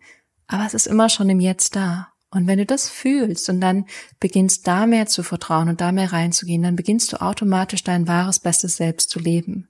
Aber 0.47 0.65
es 0.65 0.73
ist 0.73 0.87
immer 0.87 1.09
schon 1.09 1.29
im 1.29 1.41
Jetzt 1.41 1.75
da. 1.75 2.07
Und 2.29 2.45
wenn 2.47 2.57
du 2.57 2.65
das 2.65 2.89
fühlst 2.89 3.49
und 3.49 3.61
dann 3.61 3.85
beginnst 4.19 4.67
da 4.67 4.85
mehr 4.85 5.05
zu 5.05 5.23
vertrauen 5.23 5.69
und 5.69 5.79
da 5.79 5.91
mehr 5.91 6.11
reinzugehen, 6.11 6.61
dann 6.61 6.75
beginnst 6.75 7.13
du 7.13 7.21
automatisch 7.21 7.83
dein 7.83 8.07
wahres, 8.07 8.39
bestes 8.39 8.75
Selbst 8.75 9.09
zu 9.09 9.19
leben. 9.19 9.69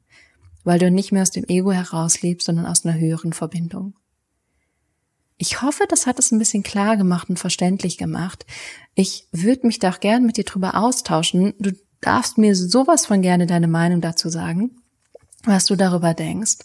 Weil 0.64 0.80
du 0.80 0.90
nicht 0.90 1.12
mehr 1.12 1.22
aus 1.22 1.32
dem 1.32 1.46
Ego 1.48 1.72
heraus 1.72 2.22
lebst, 2.22 2.48
sondern 2.48 2.66
aus 2.66 2.84
einer 2.84 2.98
höheren 2.98 3.34
Verbindung. 3.34 3.94
Ich 5.38 5.62
hoffe, 5.62 5.86
das 5.88 6.08
hat 6.08 6.18
es 6.18 6.32
ein 6.32 6.40
bisschen 6.40 6.64
klar 6.64 6.98
gemacht 6.98 7.30
und 7.30 7.38
verständlich 7.38 7.98
gemacht. 7.98 8.46
Ich 8.96 9.28
würde 9.32 9.68
mich 9.68 9.78
da 9.78 9.92
auch 9.92 10.00
gern 10.00 10.26
mit 10.26 10.38
dir 10.38 10.44
drüber 10.44 10.76
austauschen. 10.76 11.54
Du 11.60 11.74
darfst 12.02 12.40
mir 12.40 12.56
sowas 12.56 13.06
von 13.06 13.22
gerne 13.22 13.46
deine 13.46 13.68
Meinung 13.68 14.02
dazu 14.02 14.30
sagen, 14.30 14.82
was 15.44 15.66
du 15.66 15.76
darüber 15.76 16.16
denkst 16.16 16.58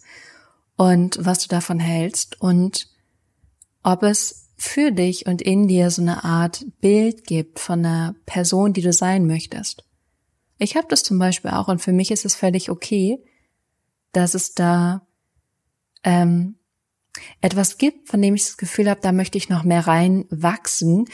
und 0.76 1.18
was 1.20 1.40
du 1.40 1.48
davon 1.48 1.80
hältst 1.80 2.40
und 2.40 2.88
ob 3.82 4.02
es 4.02 4.41
für 4.62 4.92
dich 4.92 5.26
und 5.26 5.42
in 5.42 5.66
dir 5.66 5.90
so 5.90 6.02
eine 6.02 6.22
Art 6.22 6.64
Bild 6.80 7.24
gibt 7.24 7.58
von 7.58 7.84
einer 7.84 8.14
Person, 8.26 8.72
die 8.72 8.80
du 8.80 8.92
sein 8.92 9.26
möchtest. 9.26 9.84
Ich 10.56 10.76
habe 10.76 10.86
das 10.88 11.02
zum 11.02 11.18
Beispiel 11.18 11.50
auch 11.50 11.66
und 11.66 11.80
für 11.80 11.92
mich 11.92 12.12
ist 12.12 12.24
es 12.24 12.36
völlig 12.36 12.70
okay, 12.70 13.18
dass 14.12 14.34
es 14.34 14.54
da 14.54 15.04
ähm, 16.04 16.54
etwas 17.40 17.76
gibt, 17.76 18.08
von 18.08 18.22
dem 18.22 18.36
ich 18.36 18.44
das 18.44 18.56
Gefühl 18.56 18.88
habe, 18.88 19.00
da 19.00 19.10
möchte 19.10 19.36
ich 19.36 19.48
noch 19.48 19.64
mehr 19.64 19.88
reinwachsen, 19.88 21.06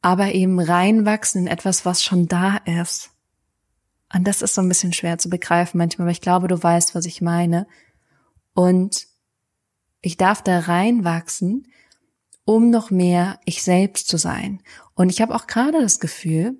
aber 0.00 0.32
eben 0.32 0.58
reinwachsen 0.58 1.42
in 1.42 1.46
etwas, 1.48 1.84
was 1.84 2.02
schon 2.02 2.26
da 2.26 2.56
ist. 2.56 3.10
Und 4.14 4.26
das 4.26 4.40
ist 4.40 4.54
so 4.54 4.62
ein 4.62 4.68
bisschen 4.68 4.94
schwer 4.94 5.18
zu 5.18 5.28
begreifen 5.28 5.76
manchmal, 5.76 6.06
aber 6.06 6.12
ich 6.12 6.22
glaube, 6.22 6.48
du 6.48 6.60
weißt, 6.60 6.94
was 6.94 7.04
ich 7.04 7.20
meine. 7.20 7.66
Und 8.54 9.08
ich 10.00 10.16
darf 10.16 10.42
da 10.42 10.60
reinwachsen, 10.60 11.66
um 12.46 12.70
noch 12.70 12.90
mehr 12.90 13.38
ich 13.44 13.62
selbst 13.62 14.08
zu 14.08 14.16
sein. 14.16 14.62
Und 14.94 15.10
ich 15.10 15.20
habe 15.20 15.34
auch 15.34 15.46
gerade 15.46 15.82
das 15.82 16.00
Gefühl, 16.00 16.56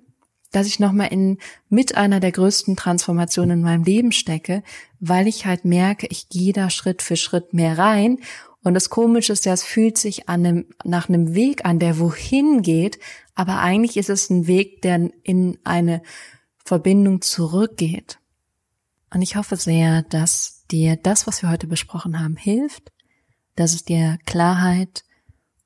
dass 0.51 0.67
ich 0.67 0.79
nochmal 0.79 1.07
in 1.11 1.39
mit 1.69 1.95
einer 1.95 2.19
der 2.19 2.31
größten 2.31 2.75
Transformationen 2.75 3.59
in 3.59 3.63
meinem 3.63 3.83
Leben 3.83 4.11
stecke, 4.11 4.63
weil 4.99 5.27
ich 5.27 5.45
halt 5.45 5.65
merke, 5.65 6.07
ich 6.07 6.29
gehe 6.29 6.53
da 6.53 6.69
Schritt 6.69 7.01
für 7.01 7.15
Schritt 7.15 7.53
mehr 7.53 7.77
rein. 7.77 8.19
Und 8.63 8.73
das 8.73 8.89
Komische 8.89 9.33
ist 9.33 9.45
ja, 9.45 9.53
es 9.53 9.63
fühlt 9.63 9.97
sich 9.97 10.29
an 10.29 10.45
einem, 10.45 10.65
nach 10.83 11.09
einem 11.09 11.33
Weg 11.33 11.65
an, 11.65 11.79
der 11.79 11.99
wohin 11.99 12.61
geht, 12.61 12.99
aber 13.33 13.59
eigentlich 13.59 13.97
ist 13.97 14.09
es 14.09 14.29
ein 14.29 14.45
Weg, 14.47 14.81
der 14.81 15.09
in 15.23 15.57
eine 15.63 16.01
Verbindung 16.65 17.21
zurückgeht. 17.21 18.19
Und 19.13 19.21
ich 19.21 19.37
hoffe 19.37 19.55
sehr, 19.55 20.01
dass 20.03 20.65
dir 20.69 20.97
das, 20.97 21.27
was 21.27 21.41
wir 21.41 21.49
heute 21.49 21.67
besprochen 21.67 22.19
haben, 22.19 22.35
hilft, 22.35 22.91
dass 23.55 23.73
es 23.73 23.85
dir 23.85 24.17
Klarheit 24.25 25.05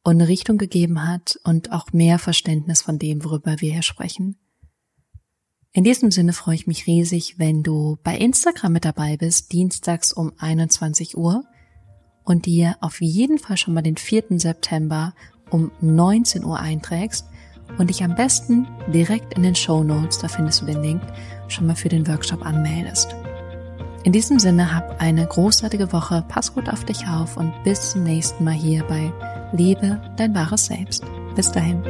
und 0.04 0.16
eine 0.16 0.28
Richtung 0.28 0.58
gegeben 0.58 1.08
hat 1.08 1.40
und 1.44 1.72
auch 1.72 1.94
mehr 1.94 2.20
Verständnis 2.20 2.82
von 2.82 2.98
dem, 2.98 3.24
worüber 3.24 3.60
wir 3.60 3.72
hier 3.72 3.84
sprechen. 3.84 4.38
In 5.74 5.84
diesem 5.84 6.12
Sinne 6.12 6.34
freue 6.34 6.56
ich 6.56 6.68
mich 6.68 6.86
riesig, 6.86 7.36
wenn 7.38 7.64
du 7.64 7.98
bei 8.04 8.18
Instagram 8.18 8.74
mit 8.74 8.84
dabei 8.84 9.16
bist, 9.16 9.54
dienstags 9.54 10.12
um 10.12 10.34
21 10.38 11.18
Uhr. 11.18 11.46
und 12.24 12.46
dir 12.46 12.78
auf 12.82 13.02
jeden 13.02 13.40
Fall 13.40 13.58
schon 13.58 13.74
mal 13.74 13.82
den 13.82 13.98
4. 13.98 14.40
September 14.40 15.16
um 15.50 15.72
19 15.82 16.46
Uhr 16.46 16.60
einträgst 16.60 17.26
und 17.78 17.90
dich 17.90 18.04
am 18.04 18.16
besten 18.16 18.68
direkt 18.94 19.34
in 19.34 19.44
den 19.44 19.56
Show 19.56 19.84
Notes, 19.84 20.20
da 20.20 20.28
findest 20.28 20.62
du 20.62 20.66
den 20.66 20.82
Link, 20.84 21.02
schon 21.48 21.68
mal 21.68 21.76
für 21.76 21.90
den 21.90 22.08
Workshop 22.08 22.46
anmeldest. 22.46 23.16
In 24.04 24.12
diesem 24.12 24.40
Sinne 24.40 24.74
hab 24.74 25.00
eine 25.00 25.26
großartige 25.28 25.94
Woche, 25.94 26.24
pass 26.28 26.54
gut 26.54 26.70
auf 26.70 26.84
dich 26.86 27.08
auf 27.08 27.38
und 27.38 27.54
bis 27.64 27.92
zum 27.92 28.04
nächsten 28.04 28.44
Mal 28.44 28.54
hier 28.54 28.84
bei 28.86 29.14
Lebe 29.54 30.02
dein 30.18 30.34
wahres 30.34 30.66
Selbst. 30.66 31.04
Bis 31.36 31.52
dahin. 31.52 31.84